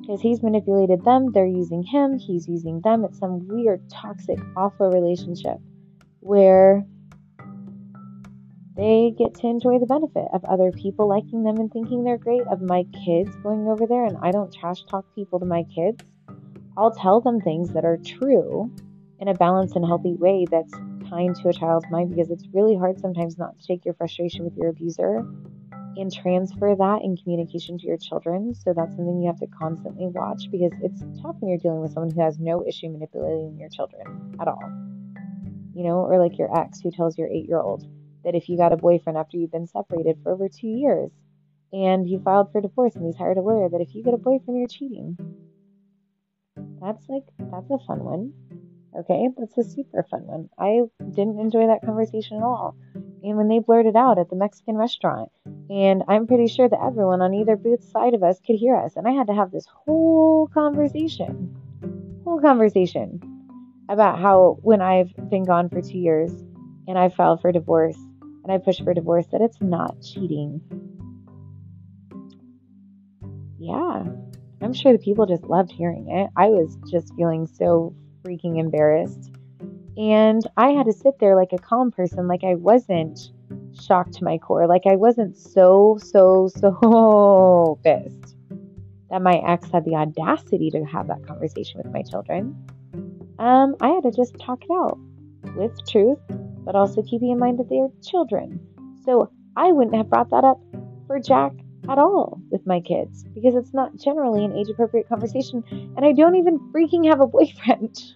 Because 0.00 0.20
he's 0.20 0.42
manipulated 0.42 1.04
them, 1.04 1.32
they're 1.32 1.44
using 1.44 1.82
him, 1.82 2.18
he's 2.18 2.48
using 2.48 2.80
them. 2.82 3.04
It's 3.04 3.18
some 3.18 3.46
weird, 3.48 3.82
toxic, 3.90 4.38
awful 4.56 4.90
relationship 4.90 5.58
where 6.20 6.86
they 8.76 9.14
get 9.16 9.34
to 9.36 9.46
enjoy 9.46 9.78
the 9.78 9.86
benefit 9.86 10.26
of 10.34 10.44
other 10.44 10.70
people 10.70 11.08
liking 11.08 11.42
them 11.42 11.56
and 11.56 11.72
thinking 11.72 12.04
they're 12.04 12.18
great, 12.18 12.46
of 12.48 12.60
my 12.60 12.84
kids 13.04 13.34
going 13.36 13.66
over 13.68 13.86
there, 13.86 14.04
and 14.04 14.18
I 14.20 14.30
don't 14.32 14.52
trash 14.52 14.84
talk 14.84 15.06
people 15.14 15.40
to 15.40 15.46
my 15.46 15.64
kids. 15.74 16.04
I'll 16.76 16.92
tell 16.92 17.22
them 17.22 17.40
things 17.40 17.72
that 17.72 17.86
are 17.86 17.96
true 17.96 18.70
in 19.18 19.28
a 19.28 19.34
balanced 19.34 19.76
and 19.76 19.84
healthy 19.84 20.12
way 20.12 20.44
that's 20.50 20.72
kind 21.08 21.34
to 21.36 21.48
a 21.48 21.52
child's 21.54 21.86
mind 21.90 22.10
because 22.10 22.30
it's 22.30 22.44
really 22.52 22.76
hard 22.76 23.00
sometimes 23.00 23.38
not 23.38 23.58
to 23.58 23.66
take 23.66 23.84
your 23.84 23.94
frustration 23.94 24.44
with 24.44 24.54
your 24.56 24.68
abuser 24.68 25.24
and 25.96 26.12
transfer 26.12 26.74
that 26.76 27.00
in 27.02 27.16
communication 27.16 27.78
to 27.78 27.86
your 27.86 27.96
children. 27.96 28.54
So 28.54 28.74
that's 28.74 28.94
something 28.94 29.22
you 29.22 29.26
have 29.26 29.40
to 29.40 29.46
constantly 29.46 30.08
watch 30.08 30.50
because 30.50 30.72
it's 30.82 31.00
tough 31.22 31.36
when 31.40 31.48
you're 31.48 31.58
dealing 31.58 31.80
with 31.80 31.92
someone 31.92 32.10
who 32.10 32.20
has 32.20 32.38
no 32.38 32.62
issue 32.66 32.90
manipulating 32.90 33.56
your 33.58 33.70
children 33.70 34.36
at 34.38 34.48
all. 34.48 34.62
You 35.74 35.84
know, 35.84 36.00
or 36.00 36.18
like 36.18 36.38
your 36.38 36.54
ex 36.54 36.80
who 36.80 36.90
tells 36.90 37.16
your 37.16 37.28
eight 37.28 37.48
year 37.48 37.60
old 37.60 37.86
that 38.26 38.34
if 38.34 38.48
you 38.48 38.58
got 38.58 38.72
a 38.72 38.76
boyfriend 38.76 39.16
after 39.16 39.38
you've 39.38 39.52
been 39.52 39.68
separated 39.68 40.18
for 40.22 40.32
over 40.32 40.48
two 40.48 40.66
years 40.66 41.10
and 41.72 42.06
you 42.08 42.20
filed 42.20 42.50
for 42.50 42.60
divorce 42.60 42.94
and 42.96 43.06
he's 43.06 43.16
hired 43.16 43.38
a 43.38 43.40
lawyer, 43.40 43.68
that 43.68 43.80
if 43.80 43.94
you 43.94 44.02
get 44.02 44.14
a 44.14 44.18
boyfriend, 44.18 44.58
you're 44.58 44.68
cheating. 44.68 45.16
That's 46.82 47.08
like, 47.08 47.22
that's 47.38 47.70
a 47.70 47.78
fun 47.86 48.04
one. 48.04 48.32
Okay, 48.98 49.28
that's 49.38 49.56
a 49.58 49.64
super 49.64 50.02
fun 50.10 50.26
one. 50.26 50.48
I 50.58 50.82
didn't 51.14 51.38
enjoy 51.38 51.68
that 51.68 51.84
conversation 51.84 52.38
at 52.38 52.42
all. 52.42 52.76
And 52.94 53.36
when 53.36 53.48
they 53.48 53.60
blurted 53.60 53.94
out 53.94 54.18
at 54.18 54.28
the 54.28 54.36
Mexican 54.36 54.76
restaurant, 54.76 55.30
and 55.70 56.02
I'm 56.08 56.26
pretty 56.26 56.48
sure 56.48 56.68
that 56.68 56.82
everyone 56.82 57.22
on 57.22 57.34
either 57.34 57.56
booth 57.56 57.84
side 57.84 58.14
of 58.14 58.22
us 58.22 58.40
could 58.44 58.56
hear 58.56 58.74
us, 58.74 58.96
and 58.96 59.06
I 59.06 59.12
had 59.12 59.28
to 59.28 59.34
have 59.34 59.52
this 59.52 59.66
whole 59.66 60.48
conversation, 60.48 61.54
whole 62.24 62.40
conversation 62.40 63.20
about 63.88 64.18
how 64.18 64.58
when 64.62 64.80
I've 64.80 65.14
been 65.30 65.44
gone 65.44 65.68
for 65.68 65.80
two 65.80 65.98
years 65.98 66.32
and 66.88 66.98
I 66.98 67.08
filed 67.08 67.40
for 67.40 67.52
divorce 67.52 67.98
and 68.46 68.52
I 68.52 68.58
pushed 68.58 68.84
for 68.84 68.94
divorce, 68.94 69.26
that 69.32 69.40
it's 69.40 69.60
not 69.60 70.00
cheating. 70.00 70.60
Yeah, 73.58 74.04
I'm 74.62 74.72
sure 74.72 74.92
the 74.92 74.98
people 74.98 75.26
just 75.26 75.42
loved 75.44 75.72
hearing 75.72 76.08
it. 76.08 76.30
I 76.36 76.46
was 76.46 76.78
just 76.88 77.12
feeling 77.16 77.48
so 77.48 77.92
freaking 78.24 78.60
embarrassed. 78.60 79.32
And 79.96 80.46
I 80.56 80.70
had 80.70 80.86
to 80.86 80.92
sit 80.92 81.18
there 81.18 81.34
like 81.34 81.52
a 81.52 81.58
calm 81.58 81.90
person, 81.90 82.28
like 82.28 82.44
I 82.44 82.54
wasn't 82.54 83.18
shocked 83.80 84.12
to 84.14 84.24
my 84.24 84.38
core, 84.38 84.68
like 84.68 84.86
I 84.86 84.94
wasn't 84.94 85.36
so, 85.36 85.98
so, 86.00 86.48
so 86.48 87.80
pissed 87.84 88.36
that 89.10 89.22
my 89.22 89.42
ex 89.44 89.68
had 89.72 89.84
the 89.84 89.96
audacity 89.96 90.70
to 90.70 90.84
have 90.84 91.08
that 91.08 91.26
conversation 91.26 91.80
with 91.82 91.92
my 91.92 92.02
children. 92.02 92.54
Um, 93.40 93.74
I 93.80 93.88
had 93.88 94.04
to 94.04 94.12
just 94.12 94.38
talk 94.38 94.62
it 94.62 94.70
out 94.70 94.98
with 95.56 95.72
truth, 95.88 96.18
but 96.66 96.74
also 96.74 97.02
keeping 97.02 97.30
in 97.30 97.38
mind 97.38 97.58
that 97.58 97.70
they 97.70 97.78
are 97.78 97.88
children. 98.02 98.60
So 99.04 99.30
I 99.56 99.72
wouldn't 99.72 99.96
have 99.96 100.10
brought 100.10 100.30
that 100.30 100.44
up 100.44 100.60
for 101.06 101.18
Jack 101.18 101.52
at 101.88 101.98
all 101.98 102.40
with 102.50 102.66
my 102.66 102.80
kids 102.80 103.24
because 103.34 103.54
it's 103.54 103.72
not 103.72 103.96
generally 103.96 104.44
an 104.44 104.56
age 104.56 104.68
appropriate 104.68 105.08
conversation 105.08 105.62
and 105.70 106.04
I 106.04 106.12
don't 106.12 106.36
even 106.36 106.58
freaking 106.72 107.08
have 107.08 107.20
a 107.20 107.26
boyfriend. 107.26 107.96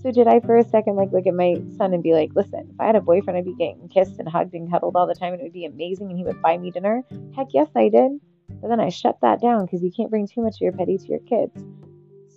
So 0.00 0.12
did 0.12 0.28
I 0.28 0.38
for 0.38 0.56
a 0.56 0.62
second 0.62 0.94
like 0.94 1.10
look 1.10 1.26
at 1.26 1.34
my 1.34 1.56
son 1.76 1.92
and 1.92 2.04
be 2.04 2.14
like, 2.14 2.30
listen, 2.36 2.68
if 2.72 2.80
I 2.80 2.86
had 2.86 2.94
a 2.94 3.00
boyfriend, 3.00 3.36
I'd 3.36 3.44
be 3.44 3.54
getting 3.54 3.88
kissed 3.88 4.20
and 4.20 4.28
hugged 4.28 4.54
and 4.54 4.70
cuddled 4.70 4.94
all 4.94 5.08
the 5.08 5.14
time 5.14 5.32
and 5.32 5.40
it 5.40 5.44
would 5.44 5.52
be 5.52 5.64
amazing 5.64 6.08
and 6.08 6.16
he 6.16 6.22
would 6.22 6.40
buy 6.40 6.56
me 6.56 6.70
dinner? 6.70 7.02
Heck 7.34 7.48
yes, 7.52 7.68
I 7.74 7.88
did. 7.88 8.12
But 8.60 8.68
then 8.68 8.78
I 8.78 8.90
shut 8.90 9.18
that 9.22 9.40
down 9.40 9.64
because 9.64 9.82
you 9.82 9.90
can't 9.90 10.08
bring 10.08 10.28
too 10.28 10.40
much 10.40 10.54
of 10.54 10.60
your 10.60 10.72
petty 10.72 10.98
to 10.98 11.06
your 11.06 11.18
kids. 11.20 11.64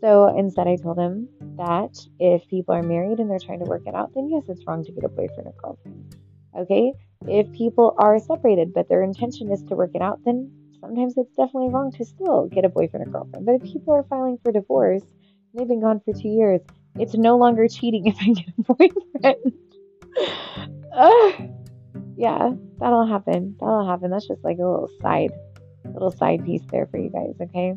So 0.02 0.36
instead, 0.36 0.68
I 0.68 0.76
told 0.78 0.98
him 0.98 1.30
that 1.58 1.96
if 2.20 2.48
people 2.48 2.74
are 2.74 2.82
married 2.82 3.20
and 3.20 3.30
they're 3.30 3.40
trying 3.40 3.60
to 3.60 3.66
work 3.66 3.84
it 3.86 3.94
out, 3.94 4.14
then 4.16 4.30
yes, 4.30 4.44
it's 4.50 4.66
wrong 4.66 4.84
to 4.84 4.92
get 4.92 5.04
a 5.04 5.10
boyfriend 5.10 5.48
or 5.48 5.54
girlfriend. 5.62 6.16
Okay? 6.58 6.94
If 7.28 7.52
people 7.52 7.96
are 8.00 8.18
separated 8.20 8.74
but 8.74 8.90
their 8.90 9.04
intention 9.04 9.52
is 9.52 9.62
to 9.64 9.76
work 9.76 9.92
it 9.94 10.02
out, 10.02 10.20
then 10.26 10.52
sometimes 10.80 11.14
it's 11.18 11.36
definitely 11.36 11.70
wrong 11.70 11.92
to 11.92 12.04
still 12.04 12.48
get 12.48 12.66
a 12.66 12.70
boyfriend 12.70 13.08
or 13.08 13.12
girlfriend. 13.12 13.46
But 13.46 13.56
if 13.56 13.64
people 13.64 13.94
are 13.94 14.04
filing 14.04 14.40
for 14.44 14.52
divorce, 14.52 15.04
and 15.04 15.60
they've 15.60 15.68
been 15.68 15.82
gone 15.82 16.02
for 16.04 16.14
two 16.14 16.30
years, 16.30 16.62
it's 16.96 17.14
no 17.14 17.38
longer 17.38 17.68
cheating 17.68 18.06
if 18.08 18.18
I 18.20 18.34
get 18.34 18.48
a 18.58 18.74
boyfriend. 18.74 19.54
uh, 20.94 21.32
yeah, 22.18 22.52
that'll 22.80 23.06
happen. 23.06 23.56
That'll 23.60 23.88
happen. 23.88 24.10
That's 24.10 24.28
just 24.28 24.44
like 24.44 24.58
a 24.58 24.66
little 24.66 24.90
side, 25.00 25.32
little 25.86 26.12
side 26.12 26.44
piece 26.44 26.64
there 26.72 26.88
for 26.88 26.98
you 26.98 27.12
guys. 27.12 27.36
Okay. 27.40 27.76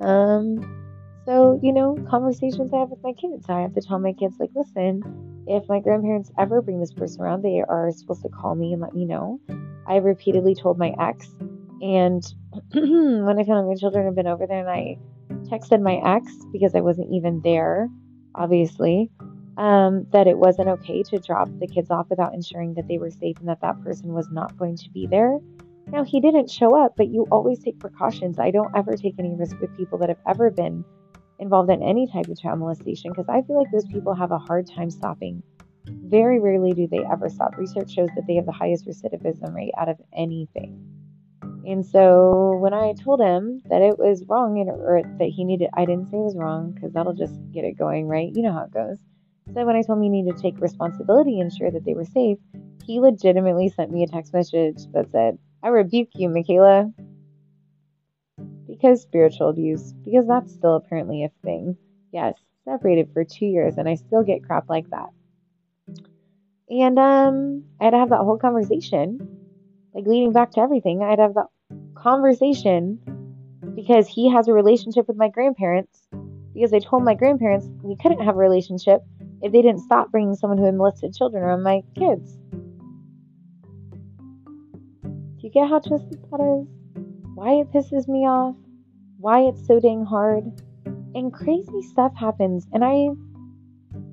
Um. 0.00 0.83
So 1.26 1.58
you 1.62 1.72
know, 1.72 1.96
conversations 2.08 2.72
I 2.72 2.78
have 2.78 2.90
with 2.90 3.02
my 3.02 3.12
kids. 3.12 3.46
I 3.48 3.60
have 3.60 3.74
to 3.74 3.80
tell 3.80 3.98
my 3.98 4.12
kids 4.12 4.36
like, 4.38 4.50
listen, 4.54 5.44
if 5.46 5.68
my 5.68 5.80
grandparents 5.80 6.30
ever 6.38 6.60
bring 6.60 6.80
this 6.80 6.92
person 6.92 7.22
around, 7.22 7.42
they 7.42 7.62
are 7.66 7.90
supposed 7.92 8.22
to 8.22 8.28
call 8.28 8.54
me 8.54 8.72
and 8.72 8.82
let 8.82 8.94
me 8.94 9.04
know. 9.04 9.40
I 9.86 9.96
repeatedly 9.96 10.54
told 10.54 10.78
my 10.78 10.94
ex, 10.98 11.28
and 11.80 12.22
when 12.72 13.38
I 13.38 13.44
found 13.44 13.68
my 13.68 13.74
children 13.74 14.04
had 14.04 14.14
been 14.14 14.26
over 14.26 14.46
there, 14.46 14.60
and 14.60 14.68
I 14.68 14.98
texted 15.48 15.80
my 15.80 16.00
ex 16.16 16.32
because 16.52 16.74
I 16.74 16.80
wasn't 16.80 17.12
even 17.12 17.40
there, 17.42 17.88
obviously, 18.34 19.10
um, 19.56 20.06
that 20.12 20.26
it 20.26 20.38
wasn't 20.38 20.68
okay 20.68 21.02
to 21.04 21.18
drop 21.18 21.48
the 21.58 21.66
kids 21.66 21.90
off 21.90 22.08
without 22.10 22.34
ensuring 22.34 22.74
that 22.74 22.88
they 22.88 22.98
were 22.98 23.10
safe 23.10 23.38
and 23.38 23.48
that 23.48 23.60
that 23.60 23.82
person 23.82 24.12
was 24.12 24.28
not 24.30 24.56
going 24.58 24.76
to 24.76 24.90
be 24.90 25.06
there. 25.06 25.38
Now, 25.86 26.04
he 26.04 26.20
didn't 26.20 26.50
show 26.50 26.76
up, 26.76 26.94
but 26.96 27.08
you 27.08 27.26
always 27.30 27.60
take 27.60 27.78
precautions. 27.78 28.38
I 28.38 28.50
don't 28.50 28.74
ever 28.74 28.96
take 28.96 29.14
any 29.18 29.34
risk 29.34 29.58
with 29.60 29.76
people 29.76 29.98
that 29.98 30.08
have 30.08 30.18
ever 30.26 30.50
been 30.50 30.84
involved 31.38 31.70
in 31.70 31.82
any 31.82 32.06
type 32.06 32.28
of 32.28 32.38
child 32.38 32.58
molestation 32.58 33.10
because 33.10 33.28
I 33.28 33.42
feel 33.42 33.58
like 33.58 33.70
those 33.72 33.86
people 33.86 34.14
have 34.14 34.30
a 34.30 34.38
hard 34.38 34.66
time 34.68 34.90
stopping. 34.90 35.42
Very 35.86 36.40
rarely 36.40 36.72
do 36.72 36.86
they 36.86 37.04
ever 37.10 37.28
stop. 37.28 37.56
Research 37.56 37.90
shows 37.90 38.08
that 38.14 38.24
they 38.26 38.36
have 38.36 38.46
the 38.46 38.52
highest 38.52 38.86
recidivism 38.86 39.54
rate 39.54 39.72
out 39.78 39.88
of 39.88 40.00
anything. 40.16 40.94
And 41.66 41.84
so 41.84 42.56
when 42.60 42.74
I 42.74 42.92
told 42.92 43.20
him 43.20 43.62
that 43.70 43.80
it 43.80 43.98
was 43.98 44.24
wrong 44.28 44.58
and, 44.60 44.68
or 44.68 45.02
that 45.18 45.28
he 45.28 45.44
needed, 45.44 45.70
I 45.74 45.86
didn't 45.86 46.10
say 46.10 46.18
it 46.18 46.20
was 46.20 46.36
wrong 46.36 46.72
because 46.72 46.92
that'll 46.92 47.14
just 47.14 47.34
get 47.52 47.64
it 47.64 47.78
going, 47.78 48.06
right? 48.06 48.30
You 48.34 48.42
know 48.42 48.52
how 48.52 48.64
it 48.64 48.72
goes. 48.72 48.98
So 49.54 49.64
when 49.64 49.76
I 49.76 49.82
told 49.82 49.98
him 49.98 50.02
he 50.02 50.08
needed 50.08 50.36
to 50.36 50.42
take 50.42 50.60
responsibility 50.60 51.40
and 51.40 51.50
ensure 51.50 51.70
that 51.70 51.84
they 51.84 51.94
were 51.94 52.04
safe, 52.04 52.38
he 52.84 53.00
legitimately 53.00 53.70
sent 53.70 53.90
me 53.90 54.02
a 54.02 54.06
text 54.06 54.32
message 54.32 54.78
that 54.92 55.10
said, 55.10 55.38
I 55.62 55.68
rebuke 55.68 56.08
you, 56.14 56.28
Michaela. 56.28 56.92
Because 58.66 59.02
spiritual 59.02 59.50
abuse, 59.50 59.92
because 60.04 60.26
that's 60.26 60.52
still 60.52 60.76
apparently 60.76 61.24
a 61.24 61.30
thing. 61.42 61.76
Yes, 62.12 62.34
separated 62.64 63.10
for 63.12 63.24
two 63.24 63.46
years 63.46 63.76
and 63.76 63.88
I 63.88 63.94
still 63.96 64.22
get 64.22 64.44
crap 64.44 64.68
like 64.68 64.88
that. 64.90 65.10
And 66.70 66.98
um, 66.98 67.64
I 67.80 67.84
had 67.84 67.90
to 67.90 67.98
have 67.98 68.10
that 68.10 68.18
whole 68.18 68.38
conversation 68.38 69.34
like 69.94 70.06
leading 70.06 70.32
back 70.32 70.50
to 70.52 70.60
everything, 70.60 71.02
I'd 71.02 71.20
have 71.20 71.34
that 71.34 71.46
conversation 71.94 72.98
because 73.76 74.08
he 74.08 74.30
has 74.30 74.48
a 74.48 74.52
relationship 74.52 75.06
with 75.06 75.16
my 75.16 75.28
grandparents. 75.28 76.08
Because 76.52 76.72
I 76.72 76.78
told 76.80 77.04
my 77.04 77.14
grandparents 77.14 77.68
we 77.82 77.96
couldn't 77.96 78.22
have 78.24 78.36
a 78.36 78.38
relationship 78.38 79.02
if 79.42 79.52
they 79.52 79.62
didn't 79.62 79.80
stop 79.80 80.10
bringing 80.10 80.34
someone 80.34 80.58
who 80.58 80.64
had 80.64 80.74
molested 80.74 81.14
children 81.14 81.42
around 81.42 81.62
my 81.62 81.82
kids. 81.96 82.36
Do 85.02 85.40
you 85.40 85.50
get 85.50 85.68
how 85.68 85.80
twisted 85.80 86.18
that 86.30 86.40
is? 86.40 86.83
Why 87.34 87.54
it 87.54 87.72
pisses 87.72 88.06
me 88.08 88.20
off? 88.20 88.56
Why 89.18 89.40
it's 89.40 89.66
so 89.66 89.80
dang 89.80 90.04
hard? 90.04 90.44
And 91.14 91.32
crazy 91.32 91.82
stuff 91.82 92.14
happens. 92.14 92.66
And 92.72 92.84
I, 92.84 93.08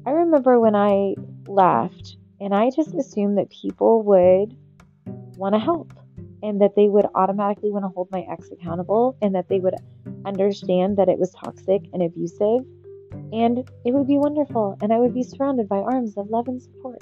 I 0.05 0.13
remember 0.13 0.59
when 0.59 0.75
I 0.75 1.15
left, 1.47 2.17
and 2.39 2.53
I 2.53 2.71
just 2.71 2.95
assumed 2.95 3.37
that 3.37 3.49
people 3.49 4.03
would 4.03 4.57
want 5.37 5.53
to 5.53 5.59
help 5.59 5.93
and 6.43 6.61
that 6.61 6.75
they 6.75 6.87
would 6.87 7.05
automatically 7.13 7.71
want 7.71 7.85
to 7.85 7.89
hold 7.89 8.09
my 8.11 8.25
ex 8.31 8.49
accountable 8.51 9.15
and 9.21 9.35
that 9.35 9.47
they 9.49 9.59
would 9.59 9.75
understand 10.25 10.97
that 10.97 11.09
it 11.09 11.19
was 11.19 11.31
toxic 11.31 11.81
and 11.93 12.01
abusive 12.01 12.65
and 13.31 13.59
it 13.85 13.93
would 13.93 14.07
be 14.07 14.17
wonderful 14.17 14.77
and 14.81 14.91
I 14.91 14.97
would 14.97 15.13
be 15.13 15.23
surrounded 15.23 15.69
by 15.69 15.77
arms 15.77 16.17
of 16.17 16.29
love 16.29 16.47
and 16.47 16.61
support. 16.61 17.01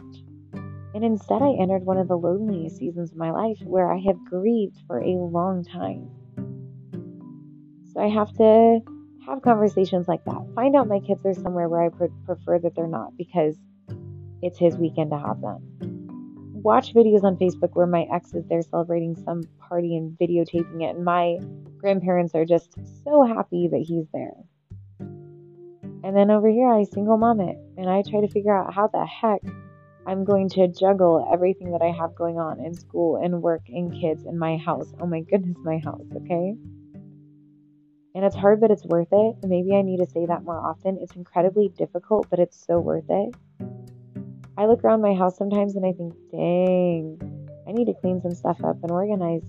And 0.93 1.03
instead, 1.03 1.41
I 1.41 1.55
entered 1.59 1.85
one 1.85 1.97
of 1.97 2.07
the 2.07 2.17
loneliest 2.17 2.77
seasons 2.77 3.11
of 3.11 3.17
my 3.17 3.31
life 3.31 3.59
where 3.63 3.91
I 3.91 3.99
have 3.99 4.23
grieved 4.25 4.77
for 4.87 4.99
a 4.99 5.17
long 5.17 5.63
time. 5.63 6.09
So 7.93 8.01
I 8.01 8.07
have 8.07 8.33
to 8.37 8.79
have 9.25 9.41
conversations 9.41 10.07
like 10.07 10.23
that. 10.25 10.41
Find 10.55 10.75
out 10.75 10.87
my 10.87 10.99
kids 10.99 11.25
are 11.25 11.33
somewhere 11.33 11.69
where 11.69 11.83
I 11.83 11.89
prefer 12.25 12.59
that 12.59 12.75
they're 12.75 12.87
not 12.87 13.15
because 13.17 13.55
it's 14.41 14.57
his 14.57 14.77
weekend 14.77 15.11
to 15.11 15.19
have 15.19 15.41
them 15.41 15.89
watch 16.63 16.93
videos 16.93 17.23
on 17.23 17.37
Facebook 17.37 17.73
where 17.73 17.87
my 17.87 18.05
ex 18.13 18.33
is 18.33 18.45
there 18.47 18.61
celebrating 18.61 19.15
some 19.15 19.43
party 19.59 19.95
and 19.95 20.17
videotaping 20.19 20.83
it, 20.83 20.95
and 20.95 21.05
my 21.05 21.37
grandparents 21.77 22.35
are 22.35 22.45
just 22.45 22.75
so 23.03 23.23
happy 23.23 23.67
that 23.71 23.79
he's 23.79 24.05
there. 24.13 24.35
And 26.01 26.15
then 26.15 26.31
over 26.31 26.49
here, 26.49 26.67
I 26.67 26.83
single 26.83 27.17
mom 27.17 27.41
it, 27.41 27.57
and 27.77 27.89
I 27.89 28.03
try 28.03 28.21
to 28.21 28.27
figure 28.27 28.55
out 28.55 28.73
how 28.73 28.87
the 28.87 29.05
heck 29.05 29.41
I'm 30.09 30.25
going 30.25 30.49
to 30.49 30.67
juggle 30.67 31.29
everything 31.31 31.69
that 31.73 31.83
I 31.83 31.91
have 31.91 32.15
going 32.15 32.39
on 32.39 32.59
in 32.65 32.73
school 32.73 33.17
and 33.23 33.43
work 33.43 33.61
and 33.67 33.93
kids 33.93 34.25
in 34.25 34.39
my 34.39 34.57
house. 34.57 34.91
Oh 34.99 35.05
my 35.05 35.19
goodness, 35.19 35.57
my 35.63 35.77
house, 35.77 36.07
okay? 36.15 36.55
And 38.15 38.25
it's 38.25 38.35
hard, 38.35 38.59
but 38.59 38.71
it's 38.71 38.83
worth 38.85 39.09
it. 39.11 39.35
And 39.43 39.51
maybe 39.51 39.75
I 39.75 39.83
need 39.83 39.97
to 39.97 40.07
say 40.07 40.25
that 40.25 40.43
more 40.43 40.59
often. 40.59 40.97
It's 40.99 41.15
incredibly 41.15 41.67
difficult, 41.77 42.27
but 42.31 42.39
it's 42.39 42.57
so 42.57 42.79
worth 42.79 43.05
it. 43.07 43.35
I 44.57 44.65
look 44.65 44.83
around 44.83 45.03
my 45.03 45.13
house 45.13 45.37
sometimes 45.37 45.75
and 45.75 45.85
I 45.85 45.91
think, 45.91 46.15
dang, 46.31 47.61
I 47.67 47.71
need 47.71 47.85
to 47.85 47.93
clean 47.93 48.19
some 48.19 48.33
stuff 48.33 48.63
up 48.63 48.81
and 48.81 48.89
organize. 48.89 49.43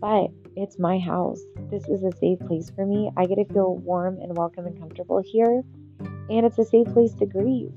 But 0.00 0.28
it's 0.56 0.78
my 0.78 0.98
house. 0.98 1.42
This 1.70 1.86
is 1.88 2.02
a 2.04 2.16
safe 2.16 2.38
place 2.48 2.70
for 2.70 2.86
me. 2.86 3.10
I 3.18 3.26
get 3.26 3.34
to 3.34 3.44
feel 3.52 3.76
warm 3.76 4.18
and 4.22 4.34
welcome 4.34 4.64
and 4.64 4.80
comfortable 4.80 5.20
here. 5.22 5.62
And 6.30 6.46
it's 6.46 6.58
a 6.58 6.64
safe 6.64 6.86
place 6.86 7.12
to 7.16 7.26
grieve. 7.26 7.74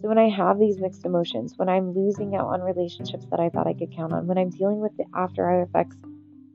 So 0.00 0.08
when 0.08 0.18
I 0.18 0.30
have 0.30 0.58
these 0.58 0.78
mixed 0.78 1.04
emotions, 1.04 1.52
when 1.56 1.68
I'm 1.68 1.92
losing 1.92 2.34
out 2.34 2.46
on 2.46 2.62
relationships 2.62 3.26
that 3.30 3.38
I 3.38 3.50
thought 3.50 3.66
I 3.66 3.74
could 3.74 3.94
count 3.94 4.14
on, 4.14 4.26
when 4.26 4.38
I'm 4.38 4.48
dealing 4.48 4.80
with 4.80 4.96
the 4.96 5.04
after 5.14 5.60
effects 5.60 5.96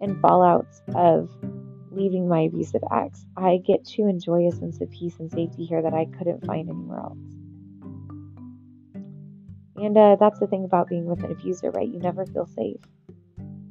and 0.02 0.16
fallouts 0.16 0.82
of 0.96 1.30
leaving 1.92 2.28
my 2.28 2.42
abusive 2.42 2.82
ex, 2.92 3.24
I 3.38 3.58
get 3.58 3.86
to 3.86 4.08
enjoy 4.08 4.48
a 4.48 4.52
sense 4.52 4.82
of 4.82 4.90
peace 4.90 5.20
and 5.20 5.32
safety 5.32 5.64
here 5.64 5.84
that 5.84 5.94
I 5.94 6.06
couldn't 6.06 6.44
find 6.44 6.68
anywhere 6.70 6.98
else. 6.98 7.20
And 9.76 9.96
uh, 9.96 10.16
that's 10.20 10.40
the 10.40 10.48
thing 10.48 10.64
about 10.66 10.90
being 10.90 11.06
with 11.06 11.24
an 11.24 11.32
abuser, 11.32 11.70
right? 11.70 11.88
You 11.88 12.00
never 12.00 12.26
feel 12.26 12.48
safe. 12.48 12.82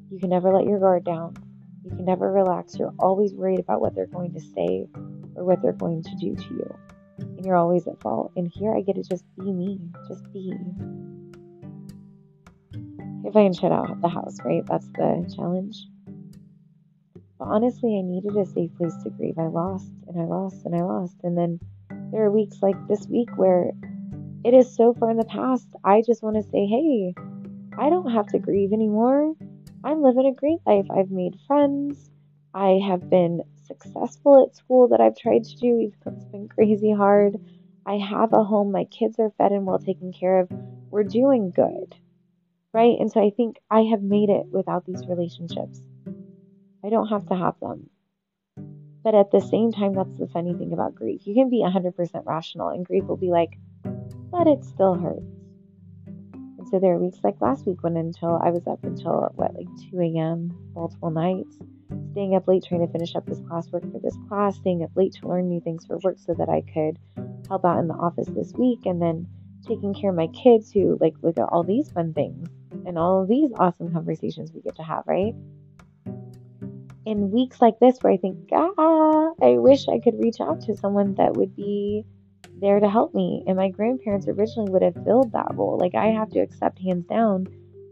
You 0.09 0.21
can 0.21 0.31
never 0.31 0.52
let 0.52 0.66
your 0.66 0.78
guard 0.78 1.04
down. 1.04 1.35
You 1.83 1.90
can 1.90 2.04
never 2.04 2.31
relax. 2.31 2.78
You're 2.78 2.95
always 3.00 3.35
worried 3.35 3.59
about 3.59 3.81
what 3.81 3.97
they're 3.97 4.07
going 4.07 4.35
to 4.35 4.40
say 4.40 4.87
or 5.35 5.45
what 5.45 5.62
they're 5.62 5.73
going 5.73 6.04
to 6.04 6.14
do 6.21 6.37
to 6.37 6.54
you 6.54 6.78
and 7.18 7.44
you're 7.44 7.56
always 7.56 7.87
at 7.87 8.00
fault. 8.00 8.33
And 8.37 8.50
here 8.52 8.75
I 8.75 8.80
get 8.80 8.97
to 8.97 9.02
just 9.02 9.25
be 9.37 9.52
me, 9.52 9.80
just 10.09 10.30
be. 10.33 10.52
If 13.25 13.35
I 13.35 13.44
can 13.44 13.54
shut 13.54 13.73
out 13.73 14.00
the 14.00 14.09
house, 14.09 14.37
right? 14.44 14.64
That's 14.66 14.87
the 14.88 15.33
challenge. 15.35 15.87
But 17.38 17.47
honestly, 17.47 17.99
I 17.99 18.02
needed 18.02 18.37
a 18.37 18.47
safe 18.47 18.71
place 18.76 18.94
to 19.02 19.11
grieve. 19.11 19.38
I 19.38 19.47
lost 19.47 19.90
and 20.06 20.21
I 20.21 20.25
lost 20.25 20.64
and 20.64 20.75
I 20.75 20.83
lost. 20.83 21.16
And 21.23 21.37
then 21.37 21.59
there 22.12 22.23
are 22.23 22.30
weeks 22.30 22.59
like 22.62 22.76
this 22.87 23.06
week 23.09 23.30
where 23.37 23.73
it 24.44 24.54
is 24.54 24.75
so 24.76 24.94
far 24.94 25.11
in 25.11 25.16
the 25.16 25.25
past. 25.25 25.66
I 25.83 26.02
just 26.06 26.23
want 26.23 26.37
to 26.37 26.42
say, 26.42 26.66
hey, 26.66 27.14
I 27.78 27.90
don't 27.90 28.12
have 28.12 28.26
to 28.28 28.38
grieve 28.38 28.73
anymore. 28.73 29.35
I'm 29.83 30.02
living 30.02 30.26
a 30.26 30.35
great 30.35 30.61
life. 30.66 30.87
I've 30.90 31.11
made 31.11 31.38
friends. 31.47 32.11
I 32.54 32.80
have 32.87 33.11
been 33.11 33.42
successful 33.83 34.45
at 34.45 34.57
school 34.57 34.88
that 34.88 35.00
I've 35.00 35.16
tried 35.16 35.45
to 35.45 35.57
do, 35.57 35.90
it's 36.07 36.25
been 36.26 36.49
crazy 36.49 36.93
hard. 36.93 37.37
I 37.87 37.99
have 37.99 38.33
a 38.33 38.45
home, 38.45 38.73
my 38.73 38.85
kids 38.85 39.19
are 39.19 39.31
fed 39.37 39.52
and 39.52 39.66
well 39.66 39.78
taken 39.78 40.12
care 40.12 40.40
of. 40.40 40.49
We're 40.90 41.04
doing 41.04 41.50
good, 41.50 41.95
right? 42.73 42.97
And 42.99 43.11
so 43.11 43.21
I 43.21 43.31
think 43.31 43.57
I 43.71 43.83
have 43.83 44.02
made 44.02 44.31
it 44.31 44.47
without 44.50 44.87
these 44.87 45.07
relationships. 45.07 45.83
I 46.85 46.88
don't 46.88 47.09
have 47.09 47.26
to 47.26 47.35
have 47.35 47.59
them. 47.61 47.90
But 49.02 49.14
at 49.14 49.31
the 49.31 49.40
same 49.40 49.73
time, 49.73 49.93
that's 49.95 50.19
the 50.19 50.28
funny 50.28 50.54
thing 50.54 50.73
about 50.73 50.95
grief. 50.95 51.26
You 51.26 51.35
can 51.35 51.50
be 51.50 51.62
100% 51.62 52.23
rational, 52.25 52.69
and 52.69 52.87
grief 52.87 53.04
will 53.04 53.19
be 53.19 53.31
like, 53.31 53.59
but 54.31 54.47
it 54.47 54.64
still 54.64 54.95
hurts. 54.95 55.21
And 56.35 56.69
so 56.71 56.78
there 56.78 56.95
are 56.95 56.99
weeks 56.99 57.19
like 57.23 57.40
last 57.40 57.66
week 57.66 57.83
when 57.83 57.97
until 57.97 58.40
I 58.43 58.50
was 58.50 58.66
up 58.66 58.83
until 58.83 59.30
what, 59.34 59.54
like 59.54 59.69
2 59.91 60.00
a.m., 60.00 60.56
multiple 60.75 61.10
nights 61.10 61.58
staying 62.13 62.35
up 62.35 62.47
late 62.49 62.65
trying 62.67 62.87
to 62.87 62.93
finish 62.93 63.15
up 63.15 63.26
this 63.26 63.41
classwork 63.41 63.91
for 63.93 63.99
this 63.99 64.17
class, 64.28 64.57
staying 64.57 64.83
up 64.83 64.91
late 64.95 65.13
to 65.15 65.28
learn 65.28 65.49
new 65.49 65.61
things 65.61 65.87
for 65.87 65.99
work 65.99 66.17
so 66.19 66.35
that 66.35 66.49
I 66.49 66.63
could 66.73 66.99
help 67.49 67.65
out 67.65 67.78
in 67.78 67.89
the 67.89 67.95
office 67.95 68.28
this 68.28 68.52
week, 68.52 68.87
and 68.87 69.00
then 69.00 69.26
taking 69.67 69.95
care 69.95 70.11
of 70.11 70.17
my 70.17 70.28
kids 70.28 70.71
who 70.71 70.99
like 71.00 71.15
look 71.23 71.39
at 71.39 71.49
all 71.49 71.63
these 71.63 71.91
fun 71.91 72.13
things 72.13 72.49
and 72.87 72.99
all 72.99 73.23
of 73.23 73.28
these 73.28 73.50
awesome 73.59 73.93
conversations 73.93 74.52
we 74.52 74.61
get 74.61 74.76
to 74.76 74.83
have, 74.83 75.02
right? 75.07 75.35
In 77.07 77.30
weeks 77.30 77.61
like 77.61 77.78
this 77.80 77.99
where 78.00 78.13
I 78.13 78.17
think, 78.17 78.49
ah, 78.52 79.30
I 79.43 79.59
wish 79.59 79.89
I 79.89 79.99
could 79.99 80.19
reach 80.19 80.41
out 80.41 80.61
to 80.63 80.76
someone 80.76 81.15
that 81.15 81.35
would 81.35 81.54
be 81.57 82.04
there 82.61 82.80
to 82.80 82.89
help 82.89 83.15
me. 83.15 83.43
And 83.47 83.57
my 83.57 83.69
grandparents 83.71 84.26
originally 84.28 84.71
would 84.71 84.83
have 84.83 84.95
filled 85.04 85.33
that 85.33 85.54
role. 85.54 85.78
Like 85.78 85.95
I 85.95 86.07
have 86.07 86.30
to 86.30 86.41
accept 86.41 86.78
hands 86.78 87.07
down, 87.07 87.47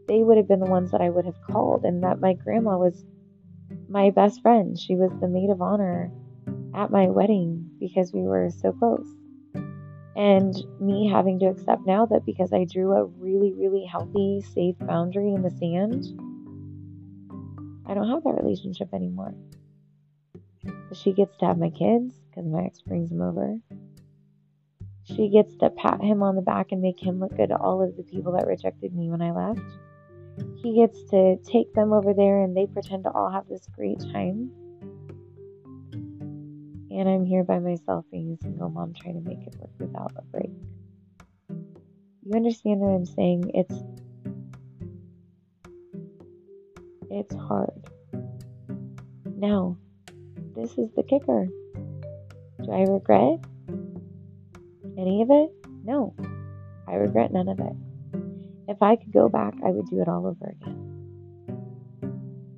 they 0.08 0.22
would 0.22 0.36
have 0.36 0.48
been 0.48 0.60
the 0.60 0.70
ones 0.70 0.90
that 0.90 1.00
I 1.00 1.10
would 1.10 1.24
have 1.24 1.40
called, 1.50 1.84
and 1.84 2.02
that 2.02 2.20
my 2.20 2.34
grandma 2.34 2.76
was 2.76 3.04
my 3.92 4.10
best 4.10 4.40
friend. 4.40 4.78
She 4.78 4.96
was 4.96 5.12
the 5.20 5.28
maid 5.28 5.50
of 5.50 5.60
honor 5.60 6.10
at 6.74 6.90
my 6.90 7.08
wedding 7.08 7.70
because 7.78 8.12
we 8.12 8.22
were 8.22 8.48
so 8.50 8.72
close. 8.72 9.06
And 10.16 10.54
me 10.80 11.10
having 11.12 11.38
to 11.40 11.46
accept 11.46 11.86
now 11.86 12.06
that 12.06 12.24
because 12.24 12.52
I 12.52 12.64
drew 12.64 12.92
a 12.92 13.04
really, 13.04 13.52
really 13.52 13.84
healthy, 13.84 14.42
safe 14.54 14.76
boundary 14.80 15.34
in 15.34 15.42
the 15.42 15.50
sand, 15.50 16.04
I 17.86 17.94
don't 17.94 18.08
have 18.08 18.24
that 18.24 18.42
relationship 18.42 18.92
anymore. 18.94 19.34
She 20.94 21.12
gets 21.12 21.36
to 21.38 21.46
have 21.46 21.58
my 21.58 21.70
kids 21.70 22.14
because 22.30 22.46
my 22.46 22.64
ex 22.64 22.80
brings 22.80 23.10
them 23.10 23.20
over. 23.20 23.58
She 25.04 25.28
gets 25.28 25.54
to 25.56 25.68
pat 25.70 26.00
him 26.00 26.22
on 26.22 26.36
the 26.36 26.42
back 26.42 26.72
and 26.72 26.80
make 26.80 27.02
him 27.02 27.18
look 27.18 27.36
good 27.36 27.48
to 27.48 27.56
all 27.56 27.82
of 27.82 27.96
the 27.96 28.04
people 28.04 28.32
that 28.32 28.46
rejected 28.46 28.94
me 28.94 29.10
when 29.10 29.20
I 29.20 29.32
left 29.32 29.60
he 30.62 30.76
gets 30.76 31.02
to 31.10 31.36
take 31.44 31.72
them 31.74 31.92
over 31.92 32.14
there 32.14 32.42
and 32.42 32.56
they 32.56 32.66
pretend 32.66 33.04
to 33.04 33.10
all 33.10 33.30
have 33.30 33.48
this 33.48 33.66
great 33.74 34.00
time. 34.12 34.50
And 36.90 37.08
I'm 37.08 37.24
here 37.24 37.42
by 37.42 37.58
myself 37.58 38.04
being 38.10 38.36
a 38.38 38.42
single 38.44 38.68
mom 38.68 38.92
trying 38.94 39.22
to 39.22 39.28
make 39.28 39.46
it 39.46 39.56
work 39.58 39.70
without 39.78 40.12
a 40.16 40.22
break. 40.22 40.50
You 42.24 42.36
understand 42.36 42.80
what 42.80 42.94
I'm 42.94 43.06
saying? 43.06 43.50
It's 43.54 43.74
it's 47.10 47.34
hard. 47.34 47.82
Now, 49.36 49.76
this 50.54 50.70
is 50.78 50.90
the 50.92 51.02
kicker. 51.02 51.48
Do 52.62 52.72
I 52.72 52.82
regret 52.82 53.40
any 54.96 55.22
of 55.22 55.30
it? 55.30 55.50
No. 55.84 56.14
I 56.86 56.94
regret 56.94 57.32
none 57.32 57.48
of 57.48 57.58
it. 57.58 57.91
If 58.68 58.82
I 58.82 58.96
could 58.96 59.12
go 59.12 59.28
back, 59.28 59.54
I 59.64 59.70
would 59.70 59.86
do 59.88 60.00
it 60.00 60.08
all 60.08 60.26
over 60.26 60.54
again. 60.60 60.92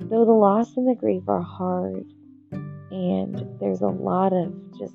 Though 0.00 0.24
the 0.24 0.32
loss 0.32 0.76
and 0.76 0.88
the 0.88 0.94
grief 0.94 1.22
are 1.28 1.42
hard, 1.42 2.04
and 2.90 3.58
there's 3.58 3.80
a 3.80 3.88
lot 3.88 4.32
of 4.32 4.78
just 4.78 4.94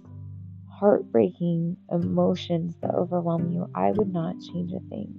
heartbreaking 0.70 1.76
emotions 1.92 2.76
that 2.82 2.94
overwhelm 2.94 3.52
you, 3.52 3.68
I 3.76 3.92
would 3.92 4.14
not 4.14 4.40
change 4.40 4.72
a 4.72 4.80
thing. 4.90 5.14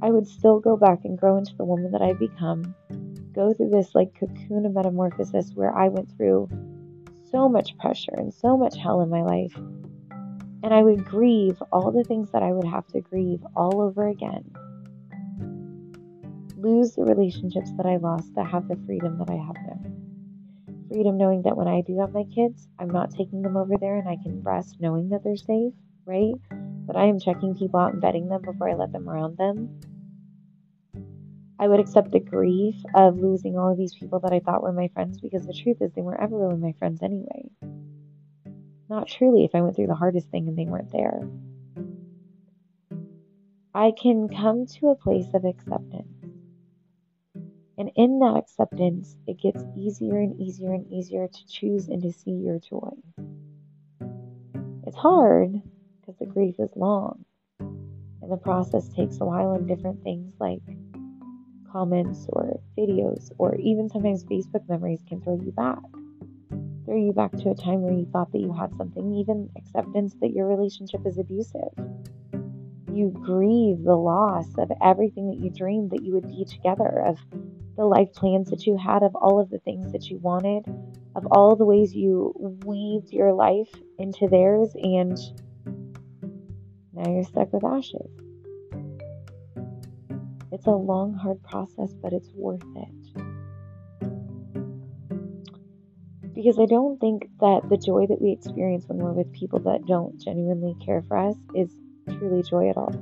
I 0.00 0.10
would 0.10 0.26
still 0.26 0.60
go 0.60 0.76
back 0.76 1.04
and 1.04 1.18
grow 1.18 1.36
into 1.36 1.54
the 1.56 1.64
woman 1.64 1.92
that 1.92 2.02
I've 2.02 2.18
become, 2.18 2.74
go 3.32 3.52
through 3.52 3.70
this 3.70 3.94
like 3.94 4.18
cocoon 4.18 4.64
of 4.64 4.72
metamorphosis 4.72 5.52
where 5.54 5.74
I 5.74 5.88
went 5.88 6.10
through 6.16 6.48
so 7.30 7.48
much 7.48 7.76
pressure 7.78 8.14
and 8.16 8.32
so 8.32 8.56
much 8.56 8.76
hell 8.76 9.00
in 9.02 9.10
my 9.10 9.22
life 9.22 9.54
and 10.62 10.74
I 10.74 10.82
would 10.82 11.04
grieve 11.04 11.62
all 11.72 11.92
the 11.92 12.04
things 12.04 12.30
that 12.32 12.42
I 12.42 12.52
would 12.52 12.66
have 12.66 12.86
to 12.88 13.00
grieve 13.00 13.44
all 13.54 13.80
over 13.80 14.08
again. 14.08 14.50
Lose 16.56 16.94
the 16.94 17.04
relationships 17.04 17.70
that 17.76 17.86
I 17.86 17.96
lost 17.96 18.34
that 18.34 18.46
have 18.46 18.66
the 18.66 18.76
freedom 18.84 19.18
that 19.18 19.30
I 19.30 19.36
have 19.36 19.54
now. 19.54 19.90
Freedom 20.88 21.16
knowing 21.16 21.42
that 21.42 21.56
when 21.56 21.68
I 21.68 21.82
do 21.82 21.98
have 22.00 22.12
my 22.12 22.24
kids, 22.34 22.66
I'm 22.78 22.90
not 22.90 23.10
taking 23.10 23.42
them 23.42 23.56
over 23.56 23.76
there 23.78 23.96
and 23.96 24.08
I 24.08 24.16
can 24.16 24.42
rest 24.42 24.76
knowing 24.80 25.10
that 25.10 25.22
they're 25.22 25.36
safe, 25.36 25.74
right? 26.04 26.34
That 26.86 26.96
I 26.96 27.04
am 27.04 27.20
checking 27.20 27.54
people 27.54 27.78
out 27.78 27.92
and 27.92 28.02
vetting 28.02 28.28
them 28.28 28.42
before 28.42 28.70
I 28.70 28.74
let 28.74 28.92
them 28.92 29.08
around 29.08 29.36
them. 29.36 29.80
I 31.60 31.68
would 31.68 31.80
accept 31.80 32.12
the 32.12 32.20
grief 32.20 32.76
of 32.94 33.18
losing 33.18 33.58
all 33.58 33.70
of 33.72 33.78
these 33.78 33.94
people 33.94 34.20
that 34.20 34.32
I 34.32 34.40
thought 34.40 34.62
were 34.62 34.72
my 34.72 34.88
friends 34.94 35.20
because 35.20 35.44
the 35.44 35.52
truth 35.52 35.78
is 35.80 35.92
they 35.92 36.02
weren't 36.02 36.22
ever 36.22 36.38
really 36.38 36.56
my 36.56 36.72
friends 36.78 37.02
anyway. 37.02 37.50
Not 38.88 39.06
truly 39.06 39.44
if 39.44 39.54
I 39.54 39.60
went 39.60 39.76
through 39.76 39.88
the 39.88 39.94
hardest 39.94 40.28
thing 40.30 40.48
and 40.48 40.56
they 40.56 40.64
weren't 40.64 40.90
there. 40.90 41.28
I 43.74 43.92
can 43.92 44.28
come 44.28 44.66
to 44.66 44.88
a 44.88 44.96
place 44.96 45.28
of 45.34 45.44
acceptance. 45.44 46.08
And 47.76 47.92
in 47.94 48.18
that 48.20 48.36
acceptance, 48.36 49.16
it 49.26 49.40
gets 49.40 49.62
easier 49.76 50.18
and 50.18 50.40
easier 50.40 50.72
and 50.72 50.90
easier 50.90 51.28
to 51.28 51.46
choose 51.46 51.88
and 51.88 52.02
to 52.02 52.12
see 52.12 52.32
your 52.32 52.58
joy. 52.58 52.90
It's 54.86 54.96
hard 54.96 55.52
because 56.00 56.16
the 56.18 56.26
grief 56.26 56.56
is 56.58 56.70
long 56.74 57.24
and 57.60 58.32
the 58.32 58.36
process 58.36 58.88
takes 58.88 59.20
a 59.20 59.24
while, 59.24 59.52
and 59.52 59.68
different 59.68 60.02
things 60.02 60.34
like 60.40 60.62
comments 61.70 62.26
or 62.30 62.58
videos 62.76 63.30
or 63.38 63.54
even 63.56 63.88
sometimes 63.88 64.24
Facebook 64.24 64.66
memories 64.68 65.00
can 65.06 65.20
throw 65.20 65.38
you 65.40 65.52
back 65.52 65.78
throw 66.88 66.96
you 66.96 67.12
back 67.12 67.30
to 67.32 67.50
a 67.50 67.54
time 67.54 67.82
where 67.82 67.92
you 67.92 68.08
thought 68.10 68.32
that 68.32 68.40
you 68.40 68.50
had 68.50 68.74
something, 68.78 69.12
even 69.12 69.50
acceptance 69.58 70.14
that 70.22 70.30
your 70.30 70.46
relationship 70.46 71.02
is 71.04 71.18
abusive. 71.18 71.68
You 72.90 73.10
grieve 73.10 73.84
the 73.84 73.94
loss 73.94 74.46
of 74.56 74.72
everything 74.82 75.28
that 75.28 75.38
you 75.38 75.50
dreamed 75.50 75.90
that 75.90 76.02
you 76.02 76.14
would 76.14 76.26
be 76.26 76.46
together, 76.46 77.04
of 77.04 77.18
the 77.76 77.84
life 77.84 78.14
plans 78.14 78.48
that 78.48 78.66
you 78.66 78.78
had, 78.78 79.02
of 79.02 79.14
all 79.14 79.38
of 79.38 79.50
the 79.50 79.58
things 79.58 79.92
that 79.92 80.08
you 80.08 80.16
wanted, 80.16 80.64
of 81.14 81.26
all 81.30 81.56
the 81.56 81.66
ways 81.66 81.94
you 81.94 82.32
weaved 82.64 83.12
your 83.12 83.34
life 83.34 83.68
into 83.98 84.26
theirs, 84.26 84.70
and 84.74 85.18
now 86.94 87.12
you're 87.12 87.22
stuck 87.22 87.52
with 87.52 87.64
ashes. 87.64 88.10
It's 90.50 90.66
a 90.66 90.70
long, 90.70 91.12
hard 91.12 91.42
process, 91.42 91.92
but 92.02 92.14
it's 92.14 92.30
worth 92.34 92.64
it. 92.76 92.97
Because 96.38 96.56
I 96.60 96.66
don't 96.66 97.00
think 97.00 97.28
that 97.40 97.68
the 97.68 97.76
joy 97.76 98.06
that 98.06 98.22
we 98.22 98.30
experience 98.30 98.86
when 98.86 98.98
we're 98.98 99.10
with 99.10 99.32
people 99.32 99.58
that 99.58 99.84
don't 99.86 100.16
genuinely 100.20 100.76
care 100.86 101.02
for 101.08 101.16
us 101.16 101.34
is 101.52 101.68
truly 102.06 102.44
joy 102.44 102.70
at 102.70 102.76
all. 102.76 102.94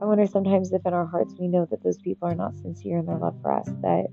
I 0.00 0.06
wonder 0.06 0.26
sometimes 0.26 0.72
if 0.72 0.86
in 0.86 0.94
our 0.94 1.04
hearts 1.04 1.34
we 1.38 1.46
know 1.46 1.66
that 1.70 1.82
those 1.82 1.98
people 1.98 2.26
are 2.26 2.34
not 2.34 2.56
sincere 2.56 2.96
in 2.96 3.04
their 3.04 3.18
love 3.18 3.36
for 3.42 3.52
us, 3.52 3.66
that 3.82 4.06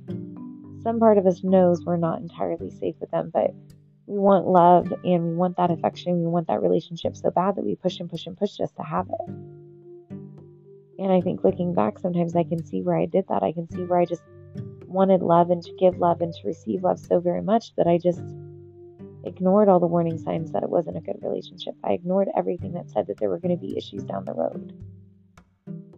some 0.83 0.99
part 0.99 1.17
of 1.17 1.25
us 1.25 1.45
knows 1.45 1.85
we're 1.85 1.95
not 1.95 2.19
entirely 2.19 2.69
safe 2.71 2.95
with 2.99 3.09
them, 3.11 3.31
but 3.33 3.51
we 4.05 4.19
want 4.19 4.47
love 4.47 4.93
and 5.05 5.23
we 5.23 5.33
want 5.35 5.55
that 5.55 5.71
affection, 5.71 6.19
we 6.19 6.27
want 6.27 6.47
that 6.47 6.61
relationship 6.61 7.15
so 7.15 7.31
bad 7.31 7.55
that 7.55 7.63
we 7.63 7.75
push 7.75 8.01
and 8.01 8.09
push 8.09 8.27
and 8.27 8.35
push 8.35 8.57
just 8.57 8.75
to 8.75 8.83
have 8.83 9.07
it. 9.07 9.29
And 10.99 11.09
I 11.09 11.21
think 11.21 11.45
looking 11.45 11.73
back, 11.73 11.99
sometimes 11.99 12.35
I 12.35 12.43
can 12.43 12.65
see 12.65 12.81
where 12.81 12.97
I 12.97 13.05
did 13.05 13.23
that. 13.29 13.43
I 13.43 13.53
can 13.53 13.71
see 13.71 13.85
where 13.85 13.99
I 13.99 14.03
just 14.03 14.23
wanted 14.93 15.21
love 15.21 15.49
and 15.49 15.61
to 15.63 15.73
give 15.79 15.97
love 15.97 16.21
and 16.21 16.33
to 16.33 16.47
receive 16.47 16.83
love 16.83 16.99
so 16.99 17.19
very 17.19 17.41
much 17.41 17.75
that 17.75 17.87
I 17.87 17.97
just 17.97 18.21
ignored 19.25 19.69
all 19.69 19.79
the 19.79 19.87
warning 19.87 20.17
signs 20.17 20.51
that 20.51 20.63
it 20.63 20.69
wasn't 20.69 20.97
a 20.97 21.01
good 21.01 21.17
relationship. 21.21 21.75
I 21.83 21.93
ignored 21.93 22.29
everything 22.37 22.73
that 22.73 22.89
said 22.89 23.07
that 23.07 23.17
there 23.17 23.29
were 23.29 23.39
going 23.39 23.57
to 23.57 23.61
be 23.61 23.77
issues 23.77 24.03
down 24.03 24.25
the 24.25 24.33
road. 24.33 24.73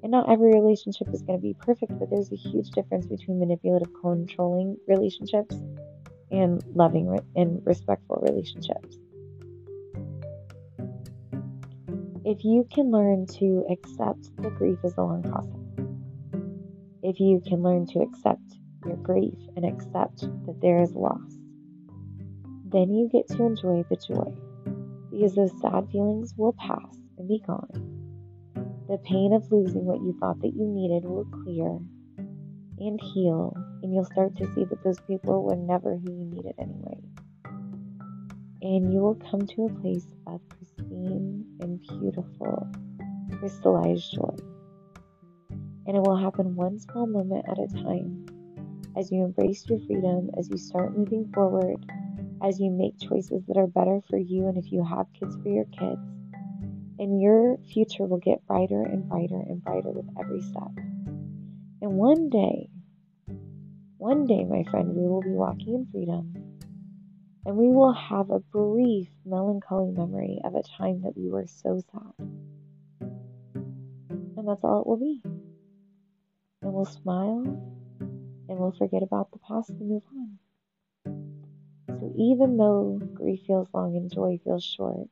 And 0.01 0.11
not 0.11 0.31
every 0.31 0.53
relationship 0.53 1.07
is 1.13 1.23
going 1.23 1.39
to 1.39 1.41
be 1.41 1.55
perfect, 1.59 1.97
but 1.99 2.09
there's 2.09 2.31
a 2.31 2.35
huge 2.35 2.69
difference 2.71 3.07
between 3.07 3.39
manipulative, 3.39 3.89
controlling 3.99 4.77
relationships 4.87 5.55
and 6.31 6.63
loving 6.75 7.19
and 7.35 7.61
respectful 7.65 8.23
relationships. 8.27 8.97
If 12.23 12.43
you 12.43 12.67
can 12.71 12.91
learn 12.91 13.27
to 13.39 13.65
accept 13.69 14.35
the 14.41 14.49
grief 14.51 14.79
as 14.83 14.95
a 14.97 15.01
long 15.01 15.23
process, 15.23 15.65
if 17.03 17.19
you 17.19 17.41
can 17.47 17.61
learn 17.61 17.85
to 17.87 17.99
accept 17.99 18.41
your 18.85 18.97
grief 18.97 19.37
and 19.55 19.65
accept 19.65 20.21
that 20.45 20.59
there 20.61 20.81
is 20.81 20.93
loss, 20.93 21.37
then 22.65 22.93
you 22.93 23.09
get 23.11 23.27
to 23.27 23.43
enjoy 23.43 23.83
the 23.89 23.95
joy 23.95 24.33
because 25.11 25.35
those 25.35 25.61
sad 25.61 25.87
feelings 25.91 26.33
will 26.37 26.53
pass 26.53 26.97
and 27.17 27.27
be 27.27 27.41
gone. 27.45 27.95
The 28.87 28.97
pain 28.99 29.33
of 29.33 29.51
losing 29.51 29.85
what 29.85 30.01
you 30.01 30.15
thought 30.19 30.41
that 30.41 30.53
you 30.55 30.65
needed 30.65 31.05
will 31.05 31.25
clear 31.25 31.79
and 32.77 32.99
heal, 33.01 33.55
and 33.81 33.93
you'll 33.93 34.05
start 34.05 34.35
to 34.37 34.53
see 34.53 34.65
that 34.65 34.83
those 34.83 34.99
people 35.07 35.43
were 35.43 35.55
never 35.55 35.95
who 35.95 36.11
you 36.11 36.25
needed 36.25 36.53
anyway. 36.59 36.99
And 38.61 38.91
you 38.91 38.99
will 38.99 39.15
come 39.15 39.47
to 39.47 39.65
a 39.65 39.81
place 39.81 40.07
of 40.27 40.41
pristine 40.49 41.45
and 41.61 41.79
beautiful, 41.81 42.67
crystallized 43.39 44.11
joy. 44.13 44.35
And 45.87 45.95
it 45.95 46.01
will 46.01 46.17
happen 46.17 46.55
one 46.55 46.79
small 46.79 47.07
moment 47.07 47.45
at 47.47 47.59
a 47.59 47.67
time 47.83 48.24
as 48.97 49.11
you 49.11 49.23
embrace 49.23 49.65
your 49.67 49.79
freedom, 49.79 50.29
as 50.37 50.49
you 50.49 50.57
start 50.57 50.97
moving 50.97 51.31
forward, 51.33 51.85
as 52.43 52.59
you 52.59 52.71
make 52.71 52.99
choices 52.99 53.43
that 53.47 53.57
are 53.57 53.67
better 53.67 54.01
for 54.09 54.17
you, 54.17 54.47
and 54.47 54.57
if 54.57 54.71
you 54.71 54.83
have 54.83 55.07
kids, 55.19 55.35
for 55.41 55.49
your 55.49 55.65
kids. 55.65 56.01
And 56.97 57.21
your 57.21 57.57
future 57.73 58.05
will 58.05 58.19
get 58.19 58.45
brighter 58.47 58.81
and 58.81 59.07
brighter 59.09 59.35
and 59.35 59.61
brighter 59.63 59.91
with 59.91 60.07
every 60.17 60.41
step. 60.41 60.71
And 61.81 61.97
one 61.97 62.29
day, 62.29 62.69
one 63.97 64.25
day, 64.25 64.45
my 64.45 64.63
friend, 64.71 64.95
we 64.95 65.07
will 65.07 65.21
be 65.21 65.31
walking 65.31 65.75
in 65.75 65.87
freedom 65.91 66.45
and 67.45 67.57
we 67.57 67.67
will 67.67 67.93
have 67.93 68.31
a 68.31 68.39
brief 68.39 69.07
melancholy 69.23 69.91
memory 69.91 70.39
of 70.43 70.55
a 70.55 70.63
time 70.63 71.01
that 71.03 71.15
we 71.15 71.29
were 71.29 71.45
so 71.45 71.79
sad. 71.91 72.27
And 74.37 74.47
that's 74.47 74.63
all 74.63 74.81
it 74.81 74.87
will 74.87 74.97
be. 74.97 75.21
And 76.63 76.73
we'll 76.73 76.85
smile 76.85 77.74
and 78.47 78.57
we'll 78.57 78.71
forget 78.71 79.03
about 79.03 79.31
the 79.31 79.39
past 79.39 79.69
and 79.69 79.89
move 79.89 80.03
on. 80.15 80.39
So 81.99 82.13
even 82.17 82.57
though 82.57 82.99
grief 83.13 83.41
feels 83.47 83.67
long 83.73 83.95
and 83.95 84.11
joy 84.11 84.39
feels 84.43 84.63
short, 84.63 85.07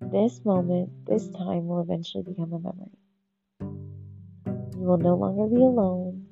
this 0.00 0.44
moment, 0.44 0.90
this 1.06 1.28
time 1.30 1.66
will 1.66 1.80
eventually 1.80 2.24
become 2.24 2.52
a 2.52 2.58
memory. 2.58 2.98
You 4.78 4.88
will 4.88 4.98
no 4.98 5.14
longer 5.14 5.46
be 5.46 5.62
alone. 5.62 6.26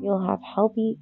You'll 0.00 0.24
have 0.24 0.40
healthy, 0.42 0.98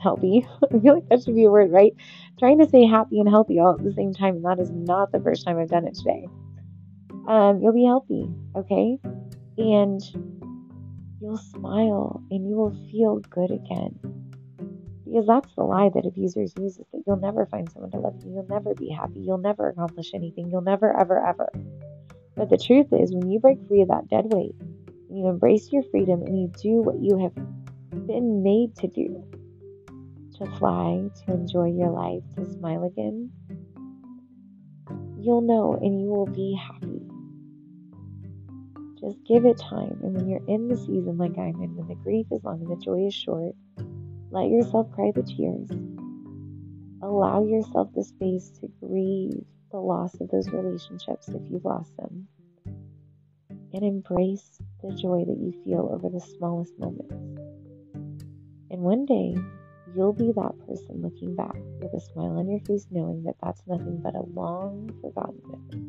healthy. 0.00 0.46
I 0.72 0.78
feel 0.78 0.94
like 0.94 1.08
that 1.08 1.22
should 1.22 1.34
be 1.34 1.44
a 1.44 1.50
word, 1.50 1.70
right? 1.70 1.94
Trying 2.38 2.58
to 2.58 2.68
say 2.68 2.86
happy 2.86 3.20
and 3.20 3.28
healthy 3.28 3.58
all 3.58 3.74
at 3.74 3.84
the 3.84 3.92
same 3.92 4.14
time, 4.14 4.36
and 4.36 4.44
that 4.44 4.58
is 4.58 4.70
not 4.70 5.12
the 5.12 5.20
first 5.20 5.44
time 5.44 5.58
I've 5.58 5.68
done 5.68 5.86
it 5.86 5.94
today. 5.94 6.26
Um, 7.26 7.60
you'll 7.60 7.74
be 7.74 7.84
healthy, 7.84 8.28
okay? 8.56 8.98
And 9.58 10.00
you'll 11.20 11.36
smile 11.36 12.22
and 12.30 12.48
you 12.48 12.56
will 12.56 12.76
feel 12.90 13.18
good 13.30 13.50
again. 13.50 13.98
Because 15.04 15.26
that's 15.26 15.54
the 15.56 15.64
lie 15.64 15.90
that 15.94 16.06
abusers 16.06 16.52
use 16.58 16.78
is 16.78 16.84
that 16.92 17.02
you'll 17.06 17.16
never 17.16 17.46
find 17.46 17.70
someone 17.72 17.90
to 17.92 17.98
love 17.98 18.14
you. 18.24 18.34
You'll 18.34 18.46
never 18.48 18.74
be 18.74 18.90
happy. 18.90 19.20
You'll 19.20 19.38
never 19.38 19.68
accomplish 19.68 20.12
anything. 20.14 20.50
You'll 20.50 20.60
never, 20.60 20.94
ever, 20.98 21.24
ever. 21.26 21.50
But 22.36 22.50
the 22.50 22.58
truth 22.58 22.92
is, 22.92 23.12
when 23.12 23.30
you 23.30 23.40
break 23.40 23.58
free 23.66 23.80
of 23.80 23.88
that 23.88 24.08
dead 24.08 24.26
weight, 24.26 24.54
you 25.10 25.26
embrace 25.28 25.72
your 25.72 25.82
freedom 25.90 26.22
and 26.22 26.38
you 26.38 26.52
do 26.62 26.82
what 26.82 27.00
you 27.00 27.18
have 27.18 27.34
been 28.06 28.42
made 28.42 28.76
to 28.76 28.86
do 28.86 29.24
to 30.38 30.46
fly, 30.58 31.08
to 31.26 31.32
enjoy 31.32 31.66
your 31.66 31.90
life, 31.90 32.22
to 32.36 32.50
smile 32.52 32.84
again, 32.84 33.30
you'll 35.18 35.40
know 35.40 35.76
and 35.80 36.00
you 36.00 36.08
will 36.08 36.26
be 36.26 36.54
happy. 36.54 37.02
Just 39.00 39.22
give 39.24 39.44
it 39.44 39.58
time. 39.58 39.98
And 40.02 40.14
when 40.14 40.28
you're 40.28 40.44
in 40.48 40.66
the 40.66 40.76
season 40.76 41.18
like 41.18 41.38
I'm 41.38 41.62
in, 41.62 41.76
when 41.76 41.86
the 41.86 41.94
grief 41.94 42.26
is 42.32 42.42
long 42.42 42.60
and 42.62 42.70
the 42.70 42.84
joy 42.84 43.06
is 43.06 43.14
short, 43.14 43.54
let 44.30 44.48
yourself 44.48 44.90
cry 44.90 45.12
the 45.14 45.22
tears. 45.22 45.70
Allow 47.00 47.44
yourself 47.44 47.90
the 47.94 48.02
space 48.02 48.50
to 48.60 48.68
grieve 48.80 49.44
the 49.70 49.78
loss 49.78 50.14
of 50.20 50.28
those 50.30 50.50
relationships 50.50 51.28
if 51.28 51.42
you've 51.48 51.64
lost 51.64 51.96
them 51.96 52.26
and 53.72 53.84
embrace 53.84 54.58
the 54.82 54.92
joy 54.94 55.24
that 55.24 55.38
you 55.38 55.52
feel 55.64 55.88
over 55.92 56.08
the 56.08 56.20
smallest 56.20 56.76
moments. 56.78 57.14
And 58.70 58.80
one 58.80 59.06
day, 59.06 59.36
you'll 59.94 60.12
be 60.12 60.32
that 60.32 60.58
person 60.66 61.02
looking 61.02 61.36
back 61.36 61.54
with 61.80 61.94
a 61.94 62.00
smile 62.00 62.38
on 62.38 62.48
your 62.48 62.60
face, 62.60 62.86
knowing 62.90 63.22
that 63.24 63.36
that's 63.42 63.62
nothing 63.66 64.00
but 64.02 64.16
a 64.16 64.22
long 64.34 64.90
forgotten 65.00 65.40
memory. 65.46 65.84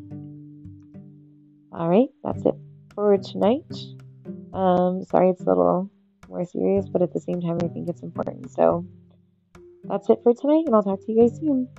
All 1.71 1.89
right, 1.89 2.09
that's 2.23 2.45
it 2.45 2.68
for 2.99 3.17
tonight. 3.17 3.63
Um, 4.53 5.05
sorry, 5.05 5.29
it's 5.29 5.39
a 5.39 5.45
little 5.45 5.89
more 6.27 6.43
serious, 6.43 6.85
but 6.89 7.01
at 7.01 7.13
the 7.13 7.21
same 7.21 7.39
time, 7.39 7.57
I 7.63 7.69
think 7.69 7.87
it's 7.87 8.01
important. 8.01 8.51
So 8.51 8.85
that's 9.85 10.09
it 10.09 10.19
for 10.21 10.33
tonight, 10.33 10.63
and 10.65 10.75
I'll 10.75 10.83
talk 10.83 10.99
to 11.05 11.11
you 11.11 11.21
guys 11.21 11.39
soon. 11.39 11.69